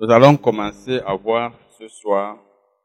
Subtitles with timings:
[0.00, 2.38] Nous allons commencer à voir ce soir,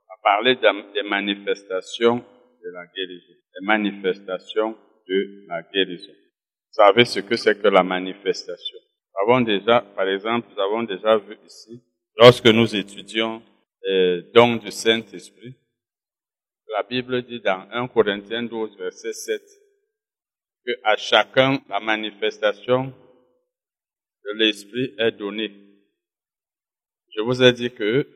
[0.10, 3.34] à parler des manifestations de la guérison.
[3.60, 4.76] Les manifestations
[5.08, 6.12] de la guérison.
[6.12, 8.80] Vous savez ce que c'est que la manifestation.
[8.80, 11.84] Nous avons déjà, par exemple, nous avons déjà vu ici,
[12.18, 13.44] lorsque nous étudions
[13.84, 15.56] les dons du Saint-Esprit,
[16.70, 19.42] la Bible dit dans 1 Corinthiens 12, verset 7,
[20.66, 22.92] que à chacun la manifestation
[24.26, 25.73] de l'Esprit est donnée
[27.16, 28.08] je vous ai dit que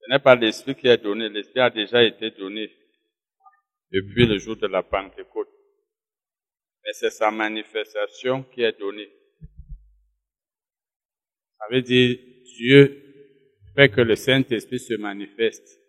[0.00, 2.70] ce n'est pas l'Esprit qui est donné, l'Esprit a déjà été donné
[3.90, 5.48] depuis le jour de la Pentecôte.
[6.84, 9.08] Mais c'est sa manifestation qui est donnée.
[11.58, 12.18] Ça veut dire
[12.56, 13.00] Dieu
[13.74, 15.80] fait que le Saint-Esprit se manifeste,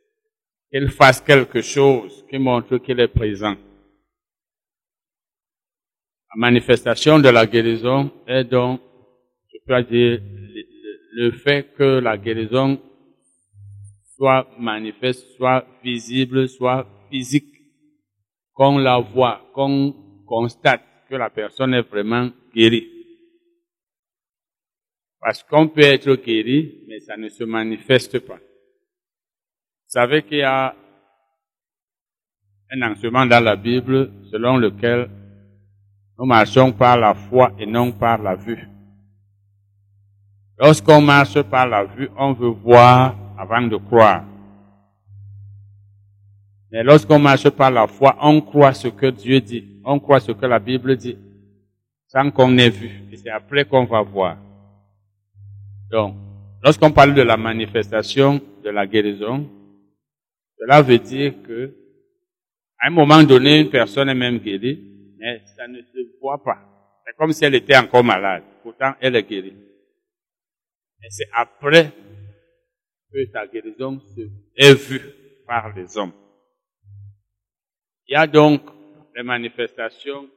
[0.72, 3.56] qu'il fasse quelque chose qui montre qu'il est présent.
[6.34, 8.82] La manifestation de la guérison est donc,
[9.54, 10.22] je peux dire,
[11.16, 12.78] le fait que la guérison
[14.18, 17.54] soit manifeste, soit visible, soit physique,
[18.54, 19.94] qu'on la voit, qu'on
[20.28, 22.90] constate que la personne est vraiment guérie.
[25.22, 28.36] Parce qu'on peut être guéri, mais ça ne se manifeste pas.
[28.36, 30.76] Vous savez qu'il y a
[32.72, 35.10] un enseignement dans la Bible selon lequel
[36.20, 38.75] nous marchons par la foi et non par la vue.
[40.58, 44.24] Lorsqu'on marche par la vue, on veut voir avant de croire.
[46.72, 50.32] Mais lorsqu'on marche par la foi, on croit ce que Dieu dit, on croit ce
[50.32, 51.18] que la Bible dit,
[52.08, 52.90] sans qu'on ait vu.
[53.12, 54.38] Et c'est après qu'on va voir.
[55.92, 56.16] Donc,
[56.64, 59.48] lorsqu'on parle de la manifestation de la guérison,
[60.58, 61.74] cela veut dire que,
[62.80, 64.80] à un moment donné, une personne est même guérie,
[65.18, 66.60] mais ça ne se voit pas.
[67.06, 68.44] C'est comme si elle était encore malade.
[68.64, 69.54] Pourtant, elle est guérie.
[71.06, 71.92] Et c'est après
[73.14, 74.02] que ta guérison
[74.56, 75.02] est vue
[75.46, 76.14] par les hommes.
[78.08, 78.64] Il y a donc
[79.16, 80.28] les manifestations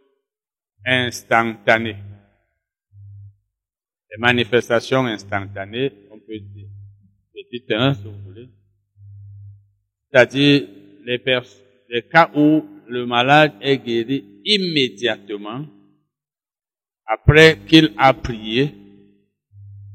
[0.85, 1.97] instantanées.
[4.11, 6.69] Les manifestations instantanées, on peut dire,
[7.33, 8.49] petit un, si vous voulez.
[10.11, 10.69] C'est-à-dire
[11.05, 11.23] les,
[11.89, 15.65] les cas où le malade est guéri immédiatement
[17.07, 18.75] après qu'il a prié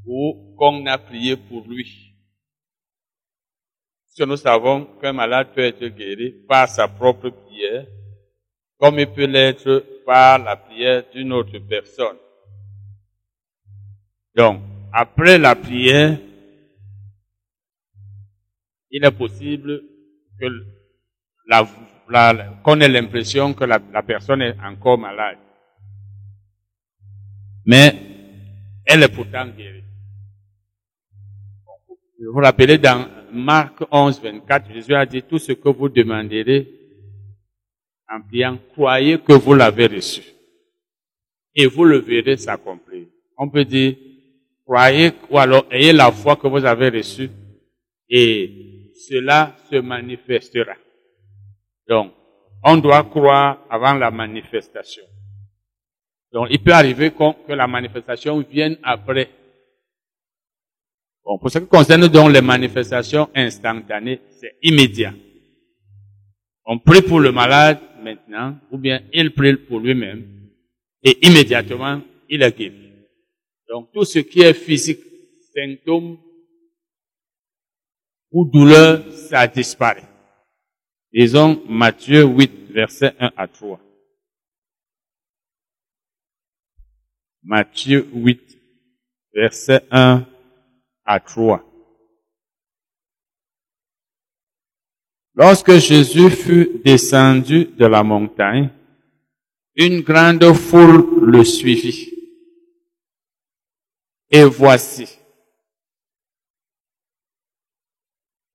[0.06, 2.16] ou qu'on a prié pour lui.
[4.07, 7.85] Si nous savons qu'un malade peut être guéri par sa propre prière,
[8.79, 12.16] comme il peut l'être par la prière d'une autre personne.
[14.35, 14.62] Donc,
[14.94, 16.18] après la prière,
[18.90, 19.84] il est possible
[20.40, 20.47] que
[22.63, 25.40] qu'on ait l'impression que la personne est encore malade.
[27.66, 27.94] Mais
[28.85, 29.84] elle est pourtant guérie.
[32.25, 36.67] Vous vous rappelez dans Marc 11, 24, Jésus a dit tout ce que vous demanderez
[38.09, 40.22] en priant, croyez que vous l'avez reçu.
[41.56, 43.07] Et vous le verrez s'accomplir.
[43.38, 43.95] On peut dire,
[44.66, 47.29] croyez ou alors ayez la foi que vous avez reçue
[48.09, 50.75] et cela se manifestera.
[51.88, 52.13] Donc,
[52.63, 55.03] on doit croire avant la manifestation.
[56.31, 59.29] Donc, il peut arriver que la manifestation vienne après
[61.23, 65.13] Bon, pour ce qui concerne donc les manifestations instantanées, c'est immédiat.
[66.66, 70.50] On prie pour le malade maintenant, ou bien il prie pour lui-même,
[71.01, 72.91] et immédiatement, il est guéri.
[73.69, 75.00] Donc tout ce qui est physique,
[75.56, 76.17] symptômes
[78.31, 80.09] ou douleur, ça disparaît.
[81.13, 83.79] Disons Matthieu 8, verset 1 à 3.
[87.44, 88.57] Matthieu 8,
[89.34, 90.25] verset 1
[91.06, 91.19] à.
[95.36, 98.69] Lorsque Jésus fut descendu de la montagne,
[99.75, 102.12] une grande foule le suivit.
[104.30, 105.18] Et voici,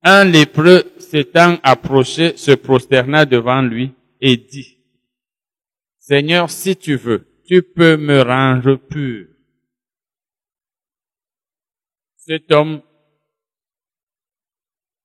[0.03, 4.79] un lépreux s'étant approché se prosterna devant lui et dit,
[5.99, 9.27] Seigneur, si tu veux, tu peux me rendre pur.
[12.29, 12.83] Cet homme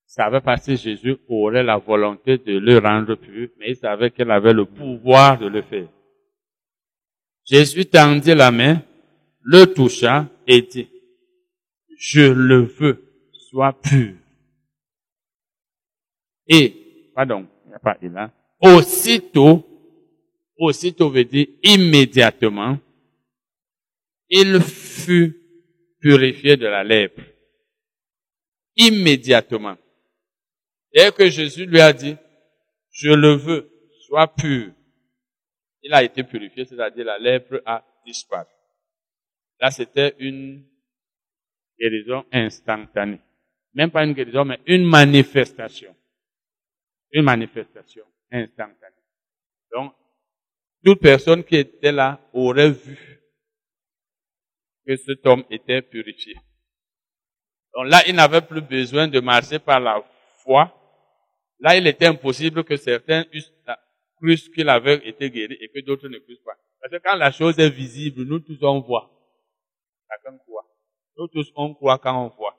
[0.06, 4.30] savait pas si Jésus aurait la volonté de le rendre pur, mais il savait qu'il
[4.30, 5.88] avait le pouvoir de le faire.
[7.46, 8.82] Jésus tendit la main,
[9.40, 10.90] le toucha et dit,
[11.98, 14.16] je le veux, sois pur.
[16.46, 19.66] Et, pardon, il n'y a pas il a, aussitôt,
[20.58, 22.78] aussitôt veut dire immédiatement,
[24.28, 25.43] il fut
[26.04, 27.22] purifié de la lèpre.
[28.76, 29.78] immédiatement.
[30.94, 32.16] Dès que Jésus lui a dit,
[32.92, 33.70] je le veux,
[34.08, 34.72] sois pur,
[35.84, 38.50] il a été purifié, c'est-à-dire la lèpre a disparu.
[39.60, 40.66] Là, c'était une
[41.80, 43.22] guérison instantanée.
[43.74, 45.96] Même pas une guérison, mais une manifestation.
[47.12, 49.04] Une manifestation instantanée.
[49.72, 49.94] Donc,
[50.84, 53.23] toute personne qui était là aurait vu
[54.86, 56.36] que cet homme était purifié.
[57.74, 60.04] Donc là, il n'avait plus besoin de marcher par la
[60.44, 60.72] foi.
[61.60, 63.26] Là, il était impossible que certains
[64.18, 66.58] crussent qu'il avait été guéri et que d'autres ne crussent pas.
[66.80, 69.10] Parce que quand la chose est visible, nous tous on voit.
[70.10, 70.66] Chacun croit.
[71.18, 72.58] Nous tous on croit quand on voit.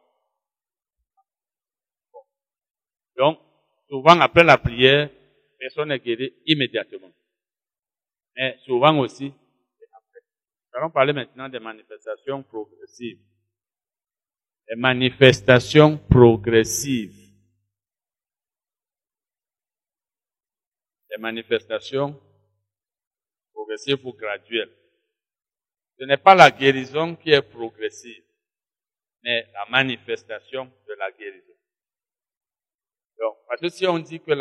[3.16, 3.38] Donc,
[3.88, 5.10] souvent après la prière,
[5.58, 7.12] personne n'est guéri immédiatement.
[8.36, 9.32] Mais souvent aussi.
[10.76, 13.20] Allons parler maintenant des manifestations progressives.
[14.68, 17.14] Les manifestations progressives.
[21.10, 22.20] Les manifestations
[23.52, 24.72] progressives ou graduelles.
[25.96, 28.24] Ce n'est pas la guérison qui est progressive,
[29.22, 31.52] mais la manifestation de la guérison.
[33.20, 34.32] Donc, parce que si on dit que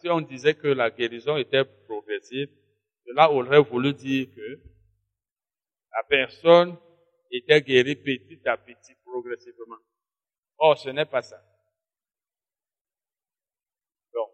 [0.00, 2.48] si on disait que la guérison était progressive,
[3.06, 4.75] cela aurait voulu dire que
[5.96, 6.76] la personne
[7.30, 9.78] était guérie petit à petit, progressivement.
[10.58, 11.42] Or, ce n'est pas ça.
[14.12, 14.30] Donc,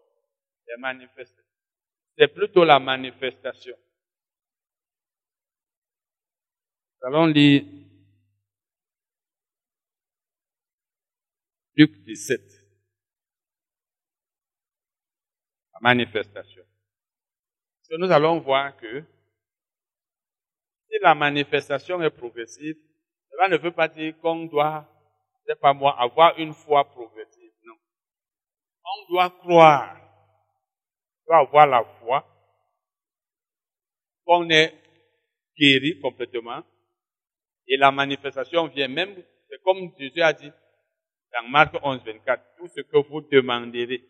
[2.17, 3.75] c'est plutôt la manifestation.
[7.01, 7.63] Nous allons lire
[11.75, 12.63] Luc 17.
[15.83, 16.63] manifestation.
[17.89, 19.03] que nous allons voir que
[20.93, 22.75] si la manifestation est progressive,
[23.31, 24.87] cela ne veut pas dire qu'on doit,
[25.47, 27.51] c'est pas moi, avoir une foi progressive.
[27.63, 27.73] Non.
[28.85, 29.97] On doit croire.
[29.97, 32.25] On doit avoir la foi
[34.23, 34.73] qu'on est
[35.57, 36.61] guéri complètement.
[37.67, 39.15] Et la manifestation vient même,
[39.49, 40.51] c'est comme Jésus a dit
[41.33, 44.03] dans Marc 11, 24, tout ce que vous demanderez,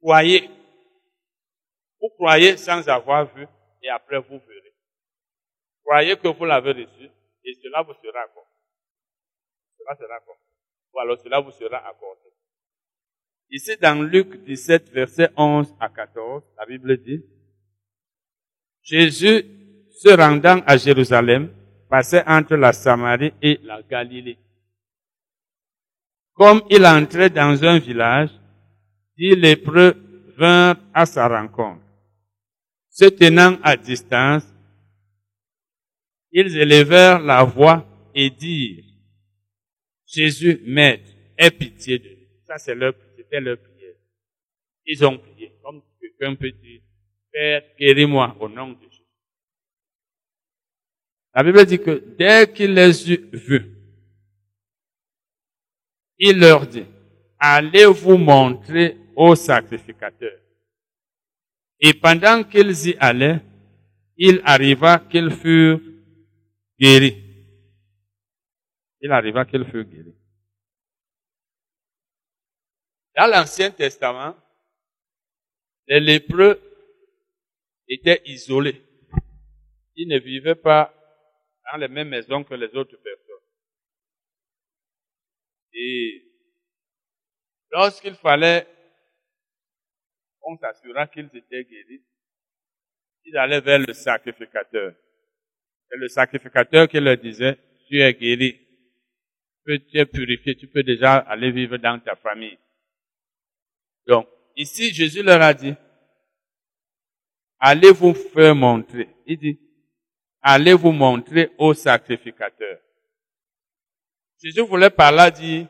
[0.00, 0.48] croyez
[2.00, 3.44] vous croyez sans avoir vu
[3.82, 4.67] et après vous verrez.
[5.88, 7.08] Croyez que vous l'avez reçu
[7.44, 8.50] et cela vous sera accordé.
[9.78, 10.40] Cela sera accordé.
[10.92, 12.20] Ou alors cela vous sera accordé.
[13.50, 17.24] Ici dans Luc 17, verset 11 à 14, la Bible dit,
[18.82, 19.44] Jésus,
[19.90, 21.50] se rendant à Jérusalem,
[21.88, 24.38] passait entre la Samarie et la Galilée.
[26.34, 28.30] Comme il entrait dans un village,
[29.16, 29.94] dix lépreux
[30.36, 31.88] vinrent à sa rencontre
[32.98, 34.42] se tenant à distance,
[36.40, 38.84] ils élevèrent la voix et dirent,
[40.06, 42.44] Jésus, Maître, aie pitié de nous.
[42.46, 43.94] Ça, c'est leur, c'était leur prière.
[44.86, 46.80] Ils ont prié, comme quelqu'un peut dire,
[47.32, 49.02] Père, guéris-moi au nom de Jésus.
[51.34, 53.66] La Bible dit que dès qu'il les eut vus,
[56.18, 56.86] il leur dit,
[57.38, 60.38] allez vous montrer au sacrificateur.
[61.80, 63.40] Et pendant qu'ils y allaient,
[64.16, 65.80] il arriva qu'ils furent
[66.78, 67.24] guéris.
[69.00, 70.16] Il arriva qu'ils furent guéris.
[73.16, 74.36] Dans l'Ancien Testament,
[75.86, 76.60] les lépreux
[77.88, 78.82] étaient isolés.
[79.96, 80.94] Ils ne vivaient pas
[81.70, 83.34] dans les mêmes maisons que les autres personnes.
[85.72, 86.24] Et
[87.70, 88.66] lorsqu'il fallait
[90.48, 92.02] on s'assura qu'ils étaient guéris,
[93.24, 94.94] ils allaient vers le sacrificateur.
[95.92, 98.60] Et le sacrificateur qui leur disait, tu es guéri,
[99.66, 102.58] tu es purifié, tu peux déjà aller vivre dans ta famille.
[104.06, 104.26] Donc,
[104.56, 105.74] ici, Jésus leur a dit,
[107.58, 109.08] allez vous faire montrer.
[109.26, 109.58] Il dit,
[110.42, 112.78] allez vous montrer au sacrificateur.
[114.42, 115.66] Jésus voulait par là dire,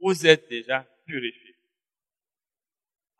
[0.00, 1.48] vous êtes déjà purifiés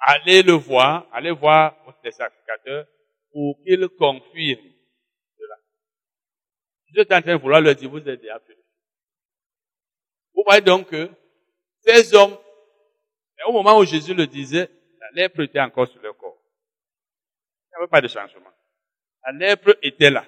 [0.09, 2.87] allez le voir, allez voir votre sacrificateur
[3.33, 4.61] pour qu'il confirme.
[6.89, 8.65] Je suis en train de vouloir leur dire, vous êtes déjà purifiés.
[10.35, 11.11] Vous voyez donc que
[11.81, 12.37] ces hommes,
[13.47, 16.39] au moment où Jésus le disait, la lèpre était encore sur leur corps.
[17.65, 18.53] Il n'y avait pas de changement.
[19.27, 20.25] La lèpre était là.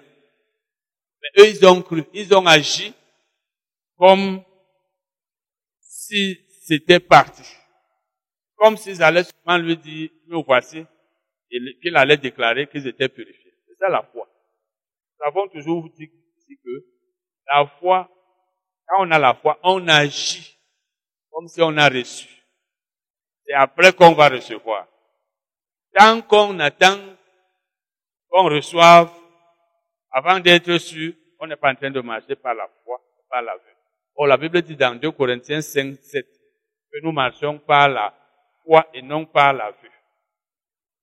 [1.22, 2.94] Mais eux, ils ont cru, ils ont agi
[3.96, 4.42] comme
[5.80, 7.42] si c'était parti
[8.60, 10.84] comme s'ils allaient seulement lui dire, nous voici,
[11.48, 13.54] qu'il allait déclarer qu'ils étaient purifiés.
[13.66, 14.28] C'est ça la foi.
[15.18, 16.10] Nous avons toujours dit
[16.56, 16.84] que
[17.46, 18.08] la foi,
[18.86, 20.58] quand on a la foi, on agit
[21.30, 22.28] comme si on a reçu.
[23.44, 24.86] C'est après qu'on va recevoir.
[25.92, 26.98] Tant qu'on attend
[28.28, 29.10] qu'on reçoive,
[30.10, 33.56] avant d'être sûr, on n'est pas en train de marcher par la foi, par la
[33.56, 33.76] vue.
[34.14, 36.26] Or, la Bible dit dans 2 Corinthiens 5, 7
[36.92, 38.14] que nous marchons par la
[38.64, 39.90] foi et non par la vue.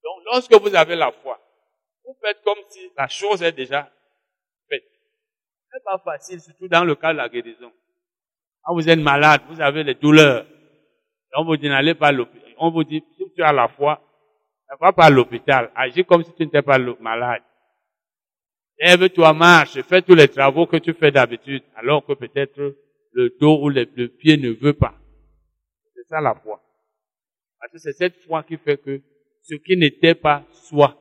[0.04, 1.40] Donc, lorsque vous avez la foi,
[2.06, 3.92] vous faites comme si la chose est déjà.
[5.72, 7.72] C'est pas facile, surtout dans le cas de la guérison.
[8.64, 10.46] Quand vous êtes malade, vous avez des douleurs.
[11.36, 12.54] on vous dit n'allez pas à l'hôpital.
[12.60, 14.02] On vous dit, si tu as la foi,
[14.72, 15.72] ne va pas à l'hôpital.
[15.76, 17.44] Agis comme si tu n'étais pas malade.
[18.80, 22.76] Lève-toi, marche, fais tous les travaux que tu fais d'habitude, alors que peut-être
[23.14, 24.94] le dos ou le, pied ne veut pas.
[25.96, 26.62] C'est ça la foi.
[27.60, 29.02] Parce que c'est cette foi qui fait que
[29.42, 30.96] ce qui n'était pas soit.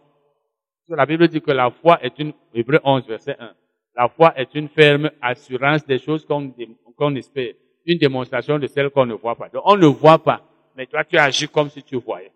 [0.88, 3.54] La Bible dit que la foi est une, Hébreu 11, verset 1.
[3.96, 7.54] La foi est une ferme assurance des choses qu'on espère.
[7.86, 9.48] Une démonstration de celles qu'on ne voit pas.
[9.48, 10.42] Donc on ne voit pas,
[10.76, 12.32] mais toi tu agis comme si tu voyais.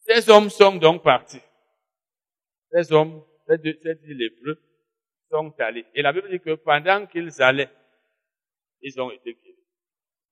[0.00, 1.40] Ces hommes sont donc partis
[2.72, 4.58] ces hommes, ces deux, ces dix lépreux,
[5.30, 5.84] sont allés.
[5.94, 7.70] Et la Bible dit que pendant qu'ils allaient,
[8.80, 9.56] ils ont été guéris.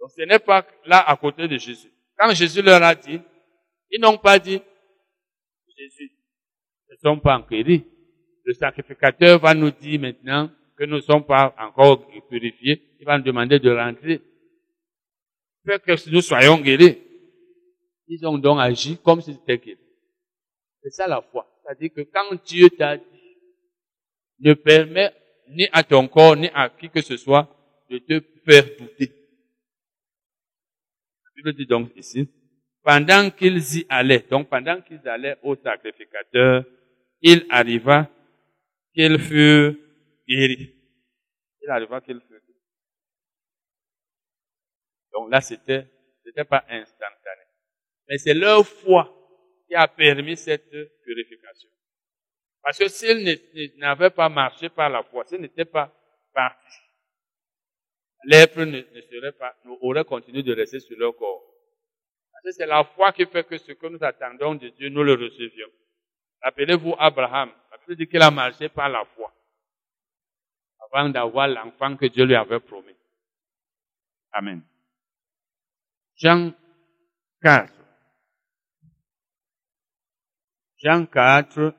[0.01, 1.93] Donc ce n'est pas là à côté de Jésus.
[2.17, 3.21] Quand Jésus leur a dit,
[3.91, 4.61] ils n'ont pas dit,
[5.77, 6.13] Jésus,
[6.91, 7.85] ne sont pas guéris.
[8.51, 12.83] Le sacrificateur va nous dire maintenant que nous ne sommes pas encore purifiés.
[12.99, 14.21] Il va nous demander de rentrer.
[15.65, 16.99] Fait que nous soyons guéris.
[18.09, 19.79] Ils ont donc agi comme si c'était guéri.
[20.83, 21.47] C'est ça la foi.
[21.63, 23.05] C'est-à-dire que quand Dieu t'a dit,
[24.41, 25.13] ne permet
[25.51, 27.49] ni à ton corps, ni à qui que ce soit
[27.89, 29.13] de te faire douter.
[31.37, 32.29] Je dit donc ici,
[32.83, 36.65] pendant qu'ils y allaient, donc pendant qu'ils allaient au sacrificateur,
[37.23, 38.11] il arriva
[38.95, 39.75] qu'ils furent
[40.29, 40.75] guéris.
[41.63, 42.61] Il arriva qu'ils furent guéris.
[45.13, 45.87] Donc là, c'était,
[46.25, 47.43] c'était pas instantané.
[48.09, 49.17] Mais c'est leur foi
[49.69, 50.71] qui a permis cette
[51.05, 51.69] purification.
[52.63, 55.93] Parce que s'ils n'avaient pas marché par la foi, s'ils n'étaient pas
[56.35, 56.79] partis,
[58.25, 61.43] l'être ne, serait pas, aurait continué de rester sur leur corps.
[62.33, 65.03] Parce que c'est la foi qui fait que ce que nous attendons de Dieu, nous
[65.03, 65.69] le recevions.
[66.43, 67.53] Rappelez-vous Abraham.
[67.97, 69.33] Dit qu'il a marché par la foi.
[70.79, 72.95] Avant d'avoir l'enfant que Dieu lui avait promis.
[74.33, 74.63] Amen.
[76.15, 76.53] Jean
[77.43, 77.73] 4.
[80.77, 81.75] Jean 4,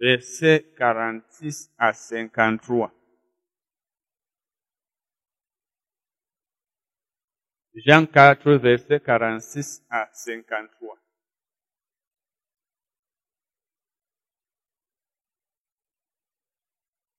[0.00, 2.92] verset 46 à 53.
[7.74, 11.01] Jean 4, verset 46 à 53.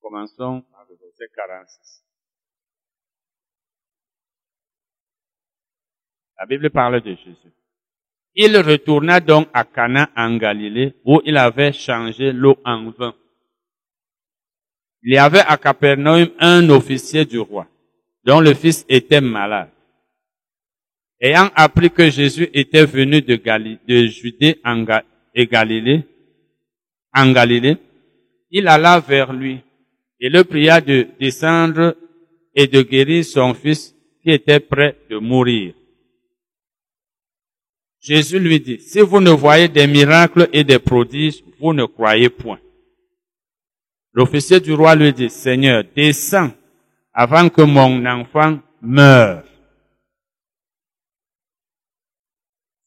[0.04, 2.04] Commençons avec le verset 46.
[6.38, 7.54] La Bible parle de Jésus.
[8.34, 13.14] Il retourna donc à Cana en Galilée où il avait changé l'eau en vin.
[15.04, 17.66] Il y avait à Capernaum un officier du roi
[18.24, 19.70] dont le fils était malade.
[21.18, 24.60] Ayant appris que Jésus était venu de, Judée
[25.34, 26.06] Galilée,
[27.14, 27.78] en Galilée,
[28.50, 29.62] il alla vers lui
[30.20, 31.96] et le pria de descendre
[32.54, 35.74] et de guérir son fils qui était prêt de mourir.
[38.00, 42.28] Jésus lui dit, si vous ne voyez des miracles et des prodiges, vous ne croyez
[42.28, 42.60] point.
[44.12, 46.52] L'officier du roi lui dit, Seigneur, descends
[47.12, 49.44] avant que mon enfant meure.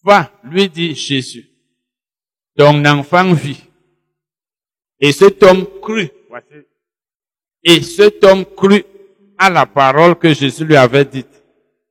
[0.04, 1.50] Va, lui dit Jésus,
[2.56, 3.64] ton enfant vit.
[5.00, 6.14] Et cet homme crut,
[7.64, 8.86] et cet homme crut
[9.38, 11.44] à la parole que Jésus lui avait dite,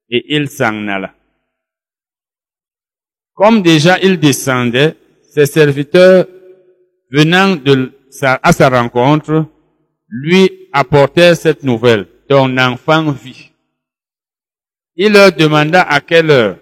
[0.09, 1.15] et il s'en alla.
[3.35, 4.97] Comme déjà il descendait,
[5.31, 6.27] ses serviteurs
[7.11, 7.93] venant de
[8.23, 9.47] à sa rencontre
[10.09, 12.07] lui apportèrent cette nouvelle.
[12.29, 13.53] Ton enfant vit.
[14.97, 16.59] Il leur demanda à quelle heure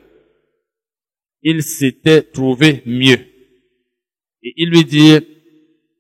[1.42, 3.20] il s'était trouvé mieux.
[4.42, 5.20] Et il lui dit,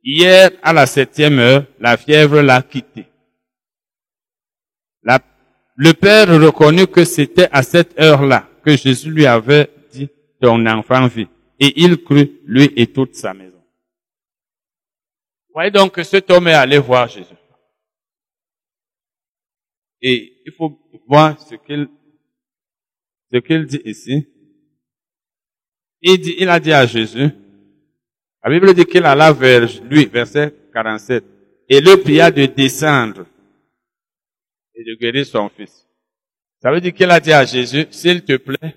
[0.04, 3.06] hier à la septième heure, la fièvre l'a quitté.
[5.76, 9.68] le père reconnut que c'était à cette heure-là que Jésus lui avait
[10.40, 11.28] ton enfant vit.
[11.58, 13.62] Et il crut, lui et toute sa maison.
[15.52, 17.34] voyez donc que cet homme est allé voir Jésus.
[20.02, 21.88] Et il faut voir ce qu'il,
[23.66, 24.28] dit ici.
[26.02, 27.30] Dit, il a dit à Jésus,
[28.44, 31.24] la Bible dit qu'il alla vers lui, verset 47,
[31.66, 33.24] et le pria de descendre
[34.74, 35.88] et de guérir son fils.
[36.60, 38.76] Ça veut dire qu'il a dit à Jésus, s'il te plaît,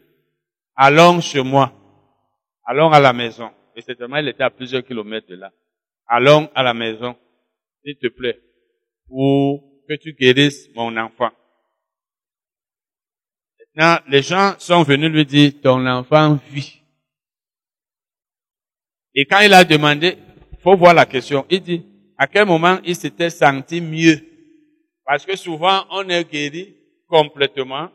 [0.74, 1.74] allons chez moi,
[2.64, 3.50] allons à la maison.
[3.76, 5.52] Et certainement, il était à plusieurs kilomètres de là.
[6.08, 7.18] Allons à la maison,
[7.84, 8.40] s'il te plaît,
[9.06, 11.32] pour que tu guérisses mon enfant.
[13.60, 16.77] Maintenant, les gens sont venus lui dire, ton enfant vit.
[19.20, 20.16] Et quand il a demandé,
[20.60, 21.84] faut voir la question, il dit,
[22.20, 24.20] à quel moment il s'était senti mieux?
[25.04, 26.76] Parce que souvent, on est guéri
[27.08, 27.90] complètement,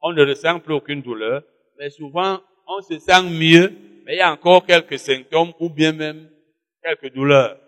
[0.00, 1.42] on ne ressent plus aucune douleur,
[1.78, 3.74] mais souvent, on se sent mieux,
[4.06, 6.30] mais il y a encore quelques symptômes ou bien même
[6.82, 7.60] quelques douleurs.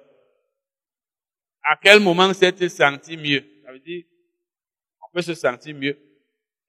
[1.64, 3.44] À quel moment s'est-il senti mieux?
[3.62, 4.04] Ça veut dire,
[5.02, 5.98] on peut se sentir mieux.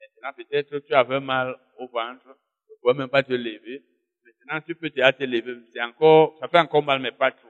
[0.01, 3.81] Maintenant, peut-être tu avais mal au ventre, tu ne pouvais même pas te lever.
[4.47, 5.57] Maintenant, tu peux déjà te lever.
[5.73, 7.49] C'est encore, ça fait encore mal, mais pas trop.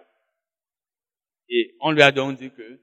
[1.48, 2.80] Et on lui a donc dit que,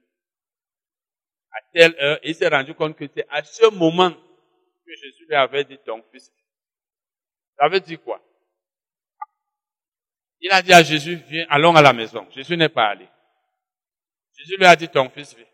[1.51, 5.35] à telle heure, il s'est rendu compte que c'est à ce moment que Jésus lui
[5.35, 6.31] avait dit ton fils.
[7.57, 8.21] Ça veut dire quoi?
[10.39, 12.25] Il a dit à Jésus, viens, allons à la maison.
[12.31, 13.07] Jésus n'est pas allé.
[14.37, 15.45] Jésus lui a dit, ton fils vit.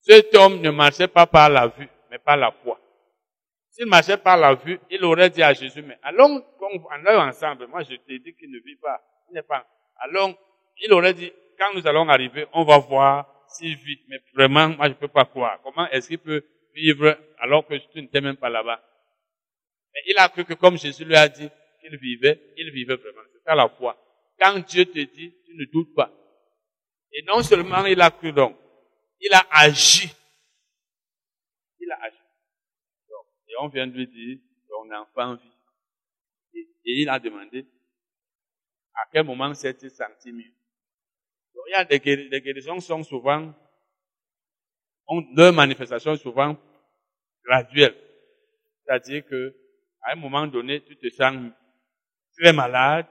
[0.00, 2.75] Cet homme ne marchait pas par la vue, mais par la foi.
[3.76, 6.42] S'il marchait par la vue, il aurait dit à Jésus, mais allons,
[6.90, 7.66] allons ensemble.
[7.66, 9.02] Moi, je t'ai dit qu'il ne vit pas.
[9.28, 9.66] Il n'est pas.
[9.98, 10.34] Allons,
[10.78, 14.00] il aurait dit, quand nous allons arriver, on va voir s'il vit.
[14.08, 15.60] Mais vraiment, moi, je ne peux pas croire.
[15.62, 16.42] Comment est-ce qu'il peut
[16.74, 18.80] vivre alors que tu n'étais même pas là-bas?
[19.92, 21.48] Mais il a cru que comme Jésus lui a dit
[21.82, 23.20] qu'il vivait, il vivait vraiment.
[23.34, 23.94] C'est ça la foi.
[24.38, 26.10] Quand Dieu te dit, tu ne doutes pas.
[27.12, 28.56] Et non seulement il a cru donc,
[29.20, 30.10] il a agi.
[31.78, 32.16] Il a agi.
[33.45, 35.52] et on vient de lui dire, ton enfant vit.
[36.84, 37.66] Et, il a demandé,
[38.94, 40.52] à quel moment s'est-il senti mieux?
[41.54, 41.98] Donc, il y a des,
[42.40, 43.52] guérisons sont souvent,
[45.08, 46.56] ont, leur manifestation est souvent
[47.44, 47.96] graduelle.
[48.84, 49.54] C'est-à-dire que,
[50.02, 51.50] à un moment donné, tu te sens
[52.38, 53.06] très malade.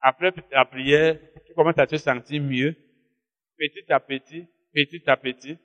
[0.00, 2.76] Après la prière, tu commences à te sentir mieux
[3.58, 5.58] petit à petit, petit à petit.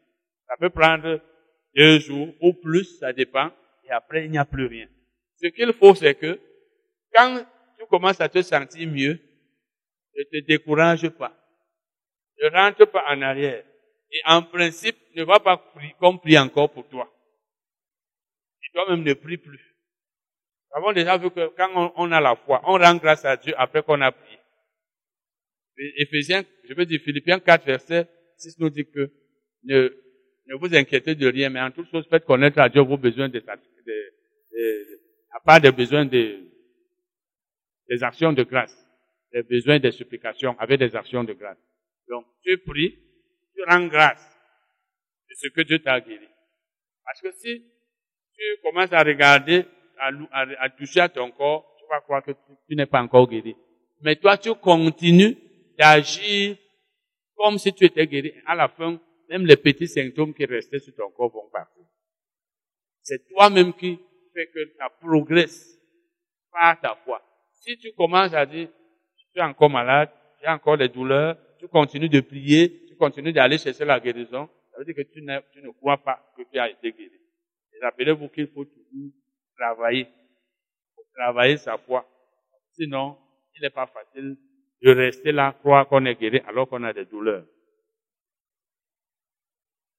[0.48, 1.22] Ça peut prendre
[1.76, 3.52] deux jours ou plus, ça dépend.
[3.84, 4.88] Et après, il n'y a plus rien.
[5.42, 6.40] Ce qu'il faut, c'est que
[7.14, 7.46] quand
[7.78, 9.20] tu commences à te sentir mieux,
[10.16, 11.34] ne te décourage pas.
[12.42, 13.64] Ne rentre pas en arrière.
[14.12, 15.64] Et en principe, ne va pas
[16.00, 17.12] comme prie encore pour toi.
[18.62, 19.76] Et toi-même ne prie plus.
[20.70, 23.54] Nous avons déjà vu que quand on, a la foi, on rend grâce à Dieu
[23.58, 24.40] après qu'on a prié.
[25.98, 29.12] Éphésiens, je veux dire Philippiens 4, verset 6 nous dit que
[29.64, 29.90] ne,
[30.48, 33.30] ne vous inquiétez de rien, mais en toute chose faites connaître à Dieu vos besoins
[33.30, 35.00] de, de, de
[35.32, 36.40] à part des besoins de,
[37.90, 38.76] des actions de grâce,
[39.32, 41.58] des besoins des supplications avec des actions de grâce.
[42.10, 42.98] Donc, tu pries,
[43.56, 44.24] tu rends grâce
[45.30, 46.28] de ce que Dieu t'a guéri.
[47.06, 47.64] Parce que si
[48.36, 49.66] tu commences à regarder,
[50.00, 53.56] à, toucher à ton corps, tu vas croire que tu, tu n'es pas encore guéri.
[54.02, 55.38] Mais toi, tu continues
[55.78, 56.58] d'agir
[57.36, 58.34] comme si tu étais guéri.
[58.46, 59.00] À la fin,
[59.34, 61.84] même les petits symptômes qui restaient sur ton corps vont partir.
[63.02, 64.00] C'est toi-même qui
[64.32, 65.76] fais que tu progresses
[66.52, 67.20] par ta foi.
[67.52, 68.70] Si tu commences à dire,
[69.18, 73.58] je suis encore malade, j'ai encore des douleurs, tu continues de prier, tu continues d'aller
[73.58, 76.70] chercher la guérison, ça veut dire que tu, tu ne crois pas que tu as
[76.70, 77.20] été guéri.
[77.74, 79.12] Et rappelez-vous qu'il faut toujours
[79.58, 80.08] travailler.
[81.16, 82.08] travailler sa foi.
[82.74, 83.18] Sinon,
[83.56, 84.38] il n'est pas facile
[84.84, 87.46] de rester là, croire qu'on est guéri alors qu'on a des douleurs.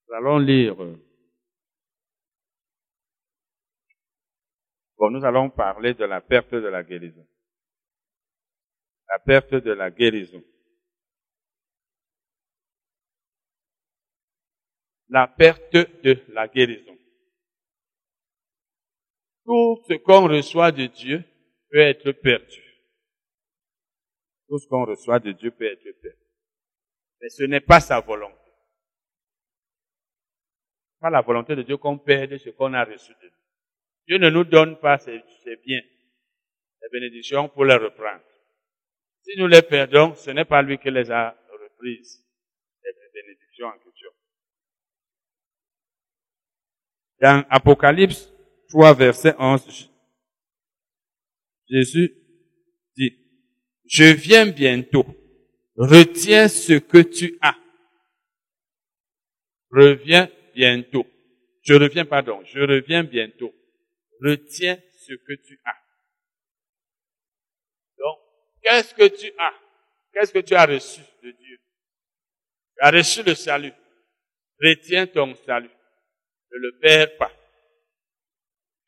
[0.07, 0.77] Nous allons lire.
[4.97, 7.27] Bon, nous allons parler de la perte de la guérison.
[9.09, 10.43] La perte de la guérison.
[15.09, 16.97] La perte de la guérison.
[19.45, 21.23] Tout ce qu'on reçoit de Dieu
[21.71, 22.63] peut être perdu.
[24.49, 26.19] Tout ce qu'on reçoit de Dieu peut être perdu.
[27.21, 28.44] Mais ce n'est pas sa volonté.
[31.05, 33.33] Pas la volonté de Dieu qu'on perde ce qu'on a reçu de Dieu.
[34.09, 35.23] Dieu ne nous donne pas ses,
[35.67, 35.83] biens,
[36.81, 38.25] les bénédictions pour les reprendre.
[39.21, 42.27] Si nous les perdons, ce n'est pas lui qui les a reprises,
[42.83, 44.09] les bénédictions en question.
[47.21, 48.33] Dans Apocalypse
[48.71, 49.93] 3, verset 11,
[51.69, 52.15] Jésus
[52.97, 53.13] dit,
[53.85, 55.05] je viens bientôt.
[55.77, 57.59] Retiens ce que tu as.
[59.71, 61.07] Reviens bientôt.
[61.63, 63.55] Je reviens, pardon, je reviens bientôt.
[64.21, 65.77] Retiens ce que tu as.
[67.99, 68.19] Donc,
[68.63, 69.55] qu'est-ce que tu as?
[70.13, 71.59] Qu'est-ce que tu as reçu de Dieu?
[72.77, 73.73] Tu as reçu le salut.
[74.63, 75.71] Retiens ton salut.
[76.53, 77.33] Ne le perds pas.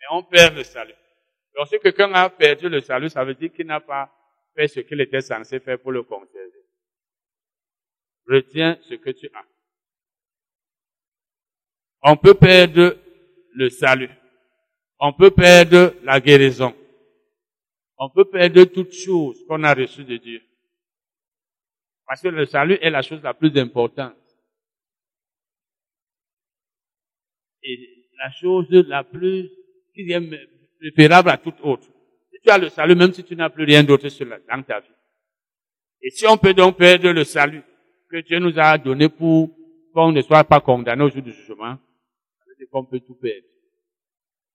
[0.00, 0.94] Et on perd le salut.
[1.56, 4.12] Donc si quelqu'un a perdu le salut, ça veut dire qu'il n'a pas
[4.54, 6.52] fait ce qu'il était censé faire pour le conserver.
[8.28, 9.44] Retiens ce que tu as.
[12.08, 12.96] On peut perdre
[13.52, 14.10] le salut.
[15.00, 16.72] On peut perdre la guérison.
[17.98, 20.40] On peut perdre toutes choses qu'on a reçues de Dieu.
[22.06, 24.14] Parce que le salut est la chose la plus importante.
[27.64, 27.76] Et
[28.16, 29.50] la chose la plus,
[29.92, 31.88] qui est préférable à toute autre.
[32.30, 34.06] Si tu as le salut, même si tu n'as plus rien d'autre
[34.48, 34.86] dans ta vie.
[36.02, 37.64] Et si on peut donc perdre le salut
[38.08, 39.50] que Dieu nous a donné pour
[39.92, 41.78] qu'on ne soit pas condamné au jour du jugement,
[42.56, 43.46] dire qu'on peut tout perdre.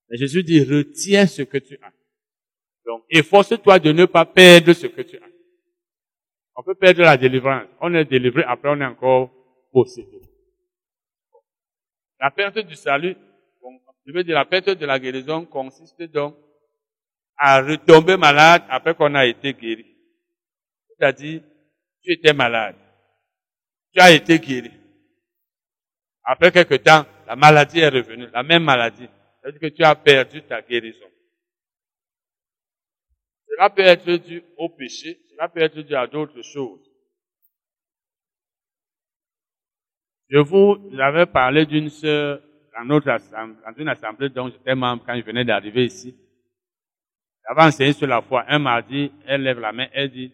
[0.10, 1.94] Mais Jésus dit, retiens ce que tu as.
[2.86, 5.28] Donc, efforce-toi de ne pas perdre ce que tu as.
[6.56, 7.68] On peut perdre la délivrance.
[7.80, 9.32] On est délivré, après on est encore
[9.72, 10.22] possédé.
[12.20, 13.16] La perte du salut,
[14.06, 16.36] je veux dire, la perte de la guérison consiste donc
[17.38, 19.86] à retomber malade après qu'on a été guéri.
[20.90, 21.42] C'est-à-dire,
[22.04, 22.76] tu étais malade.
[23.94, 24.72] Tu as été guéri.
[26.24, 29.08] Après quelque temps, la maladie est revenue, la même maladie.
[29.40, 31.08] C'est-à-dire que tu as perdu ta guérison.
[33.48, 36.82] Cela peut être dû au péché, cela peut être dû à d'autres choses.
[40.30, 42.42] Je vous avais parlé d'une sœur
[42.78, 46.14] dans, une assemblée dont j'étais membre quand je venais d'arriver ici.
[47.48, 48.44] J'avais enseigné sur la foi.
[48.50, 50.34] Un mardi, elle lève la main, elle dit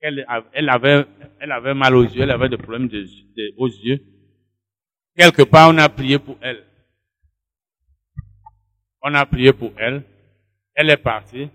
[0.00, 3.06] qu'elle elle avait, mal aux yeux, elle avait des problèmes de,
[3.58, 4.00] aux yeux.
[5.16, 6.64] Quelque part, on a prié pour elle.
[9.02, 10.02] On a prié pour elle.
[10.74, 11.50] Elle est partie.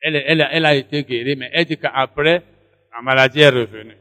[0.00, 2.42] Elle, elle, elle a été guérie, mais elle dit qu'après,
[2.92, 3.96] la maladie est revenue.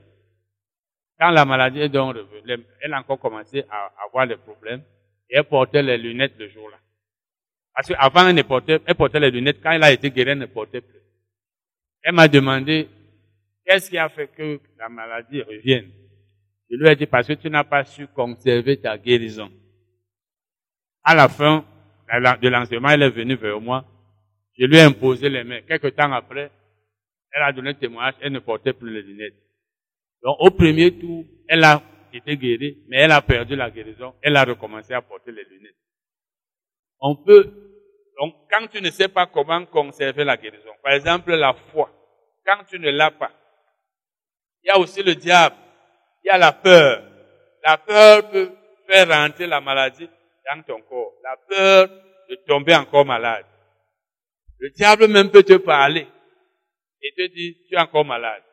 [1.19, 4.83] Quand la maladie est donc revenue, elle a encore commencé à avoir des problèmes
[5.29, 6.77] et elle portait les lunettes le jour-là.
[7.73, 9.61] Parce qu'avant, elle, portait, elle portait les lunettes.
[9.61, 10.99] Quand elle a été guérie, elle ne portait plus.
[12.03, 12.89] Elle m'a demandé,
[13.65, 15.91] qu'est-ce qui a fait que la maladie revienne?
[16.71, 19.51] Je lui ai dit, parce que tu n'as pas su conserver ta guérison.
[21.03, 21.65] À la fin
[22.09, 23.85] de l'enseignement, elle est venue vers moi.
[24.57, 25.61] Je lui ai imposé les mains.
[25.63, 26.49] Quelque temps après,
[27.31, 29.35] elle a donné témoignage, elle ne portait plus les lunettes.
[30.23, 31.81] Donc au premier tour, elle a
[32.13, 35.77] été guérie, mais elle a perdu la guérison, elle a recommencé à porter les lunettes.
[36.99, 37.51] On peut,
[38.19, 41.89] donc quand tu ne sais pas comment conserver la guérison, par exemple la foi,
[42.45, 43.31] quand tu ne l'as pas,
[44.63, 45.55] il y a aussi le diable,
[46.23, 47.03] il y a la peur.
[47.63, 48.51] La peur peut
[48.87, 50.09] faire rentrer la maladie
[50.49, 51.13] dans ton corps.
[51.23, 51.89] La peur
[52.29, 53.45] de tomber encore malade.
[54.59, 56.07] Le diable même peut te parler
[57.01, 58.43] et te dire, tu es encore malade.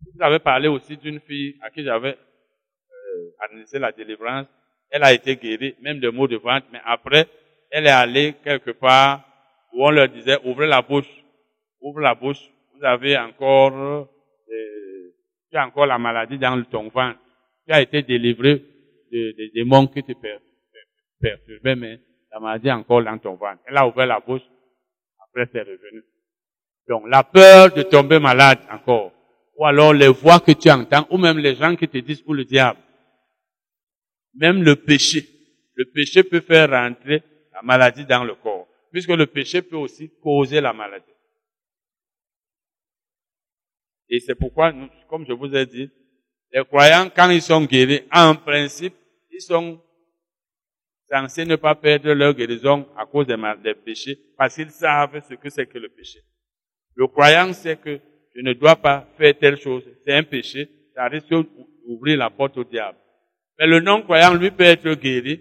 [0.00, 4.46] Vous avez parlé aussi d'une fille à qui j'avais euh, administré la délivrance.
[4.90, 7.26] Elle a été guérie, même de mots de vente, mais après,
[7.70, 9.24] elle est allée quelque part
[9.72, 11.08] où on leur disait, ouvrez la bouche,
[11.80, 14.08] ouvre la bouche, vous avez encore,
[15.50, 17.18] tu as encore la maladie dans ton ventre.
[17.66, 18.62] Tu as été délivré
[19.10, 20.12] des démons qui te
[21.20, 22.00] perturbaient, mais
[22.32, 23.62] la maladie est encore dans ton ventre.
[23.66, 24.42] Elle a ouvert la bouche,
[25.20, 26.02] après c'est revenu.
[26.88, 29.12] Donc, la peur de tomber malade encore
[29.58, 32.34] ou alors les voix que tu entends, ou même les gens qui te disent pour
[32.34, 32.78] le diable.
[34.34, 35.26] Même le péché.
[35.74, 40.10] Le péché peut faire rentrer la maladie dans le corps, puisque le péché peut aussi
[40.22, 41.04] causer la maladie.
[44.08, 44.72] Et c'est pourquoi,
[45.08, 45.90] comme je vous ai dit,
[46.52, 48.94] les croyants, quand ils sont guéris, en principe,
[49.30, 49.80] ils sont
[51.10, 55.34] censés ne pas perdre leur guérison à cause des, des péchés, parce qu'ils savent ce
[55.34, 56.20] que c'est que le péché.
[56.94, 58.00] Le croyant sait que
[58.34, 62.56] je ne dois pas faire telle chose, c'est un péché, ça risque d'ouvrir la porte
[62.56, 62.98] au diable.
[63.58, 65.40] Mais le non-croyant, lui, peut être guéri.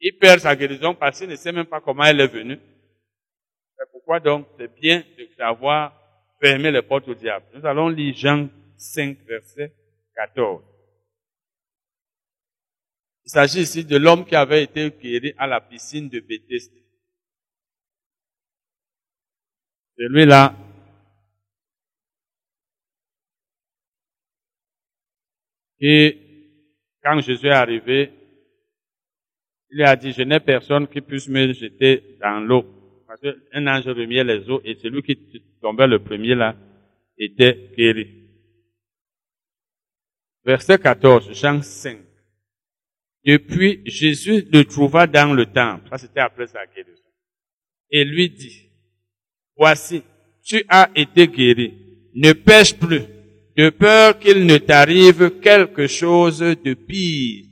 [0.00, 2.58] Il perd sa guérison parce qu'il ne sait même pas comment elle est venue.
[3.76, 5.97] C'est pourquoi donc, c'est bien de savoir
[6.40, 7.46] fermer les portes au diable.
[7.54, 9.72] Nous allons lire Jean 5, verset
[10.14, 10.62] 14.
[13.24, 16.76] Il s'agit ici de l'homme qui avait été guéri à la piscine de Bethesda.
[19.98, 20.54] Celui-là,
[25.80, 26.18] Et
[27.02, 28.12] quand Jésus est arrivé,
[29.70, 32.77] il a dit, je n'ai personne qui puisse me jeter dans l'eau.
[33.08, 35.16] Parce qu'un ange remuait les eaux et celui qui
[35.62, 36.54] tombait le premier là
[37.16, 38.06] était guéri.
[40.44, 41.98] Verset 14, Jean 5.
[43.24, 45.88] Depuis, Jésus le trouva dans le temple.
[45.88, 47.02] Ça, c'était après sa guérison.
[47.90, 48.70] Et lui dit,
[49.56, 50.02] voici,
[50.44, 52.10] tu as été guéri.
[52.14, 53.04] Ne pêche plus
[53.56, 57.46] de peur qu'il ne t'arrive quelque chose de pire.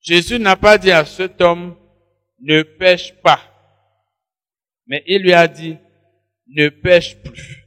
[0.00, 1.76] Jésus n'a pas dit à cet homme,
[2.40, 3.40] ne pêche pas.
[4.86, 5.76] Mais il lui a dit,
[6.48, 7.64] ne pêche plus.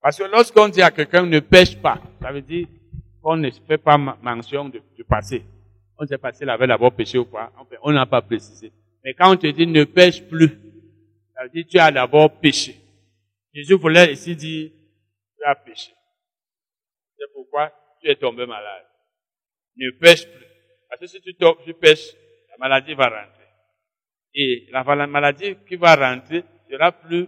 [0.00, 2.66] Parce que lorsqu'on dit à quelqu'un ne pêche pas, ça veut dire
[3.22, 5.42] qu'on ne fait pas mention du passé.
[5.96, 7.52] On sait pas s'il avait d'abord péché ou pas.
[7.82, 8.72] on n'a pas précisé.
[9.02, 10.50] Mais quand on te dit ne pêche plus,
[11.34, 12.76] ça veut dire tu as d'abord péché.
[13.54, 14.70] Jésus voulait ici dire
[15.36, 15.92] tu as péché.
[17.16, 18.84] C'est pourquoi tu es tombé malade.
[19.76, 20.53] Ne pêche plus.
[20.88, 22.14] Parce que si tu, tu pêches,
[22.50, 23.44] la maladie va rentrer.
[24.34, 27.26] Et la maladie qui va rentrer sera plus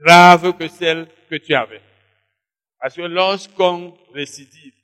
[0.00, 1.80] grave que celle que tu avais.
[2.78, 4.74] Parce que lorsqu'on récidive,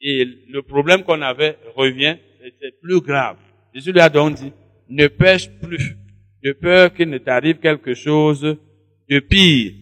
[0.00, 2.16] et le problème qu'on avait revient,
[2.60, 3.38] c'est plus grave.
[3.74, 4.52] Jésus lui a donc dit,
[4.88, 5.96] ne pêche plus,
[6.42, 8.56] de peur qu'il ne t'arrive quelque chose
[9.08, 9.72] de pire.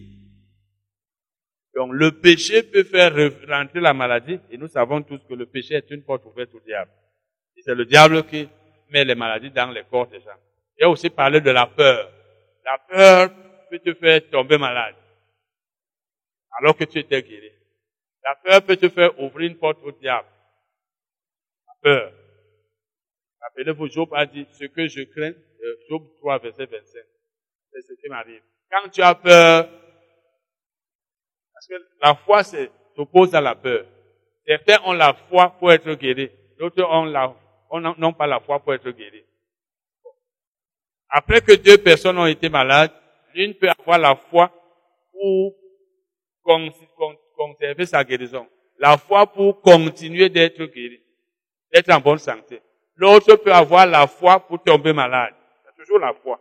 [1.75, 3.13] Donc le péché peut faire
[3.47, 6.59] rentrer la maladie, et nous savons tous que le péché est une porte ouverte au
[6.61, 6.91] diable.
[7.65, 8.47] C'est le diable qui
[8.89, 10.37] met les maladies dans les corps des gens.
[10.81, 12.11] A aussi parlé de la peur.
[12.63, 13.29] La peur
[13.69, 14.95] peut te faire tomber malade,
[16.59, 17.51] alors que tu étais guéri.
[18.23, 20.27] La peur peut te faire ouvrir une porte au diable.
[21.67, 22.13] La peur.
[23.41, 27.01] Rappelez-vous, Job a dit, ce que je crains, euh, Job 3, verset 25.
[27.71, 28.41] C'est ce qui m'arrive.
[28.69, 29.69] Quand tu as peur,
[31.53, 32.43] parce que la foi
[32.95, 33.85] s'oppose à la peur.
[34.45, 36.31] Certains ont la foi pour être guéris.
[36.59, 37.35] D'autres ont la,
[37.71, 39.25] n'ont pas la foi pour être guéris.
[41.09, 42.91] Après que deux personnes ont été malades,
[43.33, 44.51] l'une peut avoir la foi
[45.11, 45.55] pour
[47.35, 48.47] conserver sa guérison.
[48.77, 51.01] La foi pour continuer d'être guéri,
[51.71, 52.61] d'être en bonne santé.
[52.95, 55.33] L'autre peut avoir la foi pour tomber malade.
[55.65, 56.39] C'est toujours la foi.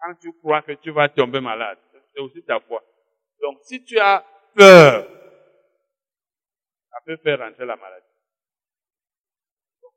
[0.00, 1.78] Quand tu crois que tu vas tomber malade,
[2.14, 2.82] c'est aussi ta foi.
[3.40, 5.06] Donc si tu as peur,
[6.90, 8.06] ça peut faire rentrer la maladie.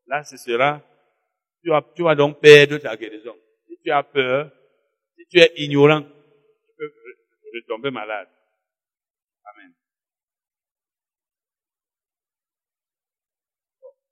[0.09, 0.81] Là, ce sera,
[1.61, 1.69] tu
[2.03, 3.35] vas, donc perdre ta guérison.
[3.67, 4.51] Si tu as peur,
[5.15, 6.09] si tu es ignorant, tu
[6.75, 6.91] peux
[7.53, 8.27] retomber malade.
[9.45, 9.71] Amen.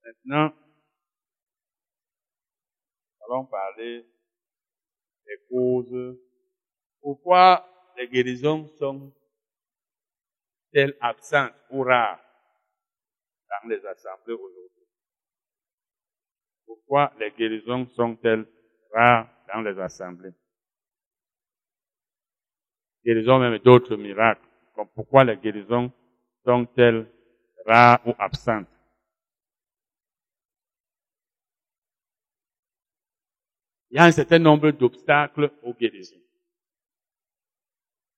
[0.05, 0.53] Maintenant,
[3.25, 4.05] allons parler
[5.25, 6.15] des causes.
[7.01, 9.13] Pourquoi les guérisons sont-elles
[11.01, 12.21] absentes ou rares
[13.49, 14.76] dans les assemblées aujourd'hui?
[16.67, 18.45] Pourquoi les guérisons sont-elles
[18.93, 20.33] rares dans les assemblées?
[23.03, 24.45] Guérisons même d'autres miracles.
[24.75, 25.91] Comme pourquoi les guérisons
[26.45, 27.07] sont-elles
[27.65, 28.67] rares ou absentes?
[33.89, 36.21] il y a un certain nombre d'obstacles aux guérisons.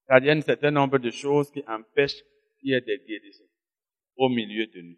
[0.10, 2.24] Il y a un certain nombre de choses qui empêchent
[2.60, 3.48] qu'il y ait des guérisons
[4.18, 4.98] au milieu de nous.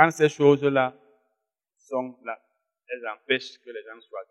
[0.00, 0.96] Quand ces choses-là
[1.76, 2.40] sont là,
[2.88, 4.24] elles empêchent que les gens soient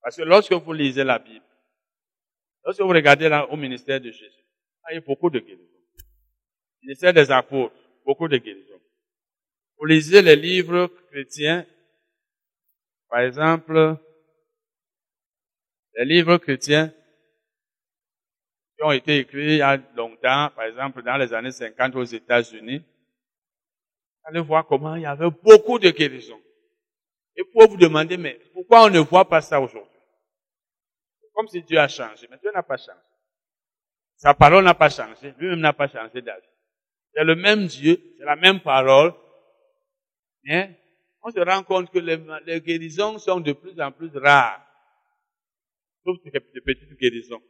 [0.00, 1.44] Parce que lorsque vous lisez la Bible,
[2.64, 4.42] lorsque vous regardez là au ministère de Jésus,
[4.90, 5.68] il y a beaucoup de guérisons.
[6.80, 8.80] Le ministère des apôtres, beaucoup de guérisons.
[9.76, 11.66] Vous lisez les livres chrétiens,
[13.10, 13.98] par exemple,
[15.98, 16.88] les livres chrétiens
[18.78, 22.04] qui ont été écrits il y a longtemps, par exemple dans les années 50 aux
[22.04, 22.82] États-Unis,
[24.24, 26.40] allez voir comment il y avait beaucoup de guérisons.
[27.36, 29.90] Et pour vous demander, mais pourquoi on ne voit pas ça aujourd'hui?
[31.34, 32.98] Comme si Dieu a changé, mais Dieu n'a pas changé.
[34.16, 36.46] Sa parole n'a pas changé, lui-même n'a pas changé d'avis.
[37.12, 39.12] C'est le même Dieu, c'est la même parole,
[40.44, 40.78] mais
[41.22, 44.64] on se rend compte que les, guérisons sont de plus en plus rares.
[46.04, 47.42] Sauf de petites guérisons.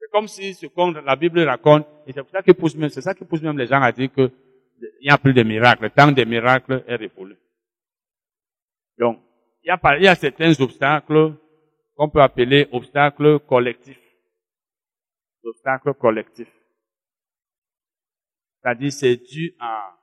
[0.00, 3.02] C'est comme si ce qu'on la Bible raconte, et c'est ça qui pousse même, c'est
[3.02, 4.32] ça qui pousse même les gens à dire que
[4.80, 5.84] il n'y a plus de miracles.
[5.84, 7.36] Le temps des miracles est révolu.
[8.98, 9.20] Donc,
[9.62, 11.34] il y a, certains obstacles
[11.94, 14.00] qu'on peut appeler obstacles collectifs.
[15.42, 16.52] Obstacles collectifs.
[18.60, 19.94] C'est-à-dire, c'est dû à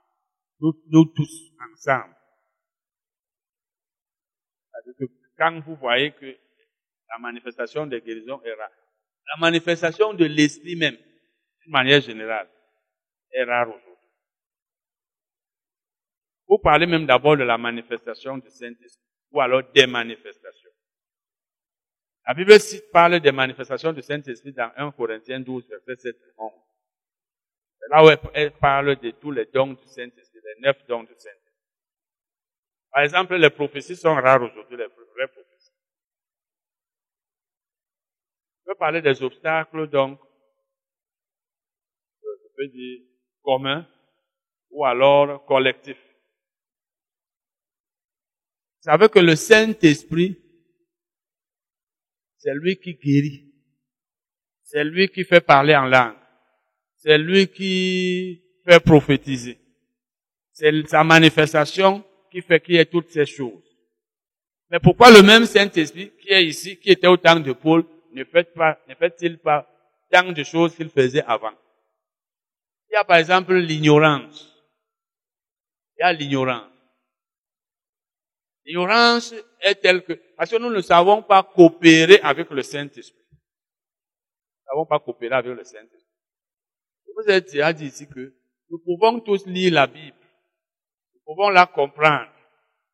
[0.59, 2.15] nous tous ensemble
[5.37, 8.69] quand vous voyez que la manifestation des guérisons est rare,
[9.27, 12.47] la manifestation de l'esprit même, d'une manière générale,
[13.31, 13.84] est rare aujourd'hui.
[16.47, 20.69] Vous parlez même d'abord de la manifestation du Saint-Esprit, ou alors des manifestations.
[22.27, 22.53] La Bible
[22.91, 26.51] parle des manifestations du Saint-Esprit dans 1 Corinthiens 12, verset 7 et 11.
[27.79, 31.13] C'est là où elle parle de tous les dons du Saint-Esprit, les neuf dons du
[31.13, 31.45] Saint-Esprit.
[32.91, 35.73] Par exemple, les prophéties sont rares aujourd'hui, les vraies prophéties.
[38.61, 40.19] Je peux parler des obstacles, donc,
[42.23, 43.01] je peux dire
[43.43, 43.87] communs
[44.71, 45.97] ou alors collectif.
[48.85, 50.37] Savez que le Saint-Esprit,
[52.37, 53.51] c'est lui qui guérit.
[54.61, 56.13] C'est lui qui fait parler en langue.
[56.97, 59.57] C'est lui qui fait prophétiser.
[60.51, 63.75] C'est sa manifestation qui fait qu'il y ait toutes ces choses.
[64.69, 68.23] Mais pourquoi le même Saint-Esprit qui est ici, qui était au temps de Paul, ne
[68.23, 69.67] fait pas, ne fait-il pas
[70.11, 71.57] tant de choses qu'il faisait avant?
[72.91, 74.55] Il y a par exemple l'ignorance.
[75.97, 76.74] Il y a l'ignorance.
[78.65, 83.23] L'ignorance est telle que, parce que nous ne savons pas coopérer avec le Saint-Esprit.
[83.31, 86.05] Nous ne savons pas coopérer avec le Saint-Esprit.
[87.15, 88.33] Vous êtes déjà dit ici que
[88.69, 90.17] nous pouvons tous lire la Bible.
[91.13, 92.31] Nous pouvons la comprendre.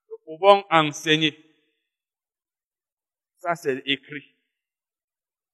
[0.09, 1.37] Nous pouvons enseigner.
[3.39, 4.35] Ça, c'est écrit.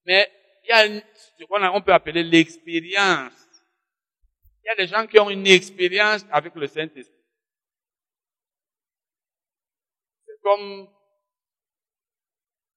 [0.06, 0.30] Mais
[0.64, 1.02] il y a
[1.38, 3.48] ce qu'on peut appeler l'expérience.
[4.64, 7.16] Il y a des gens qui ont une expérience avec le Saint-Esprit.
[10.26, 10.88] C'est comme,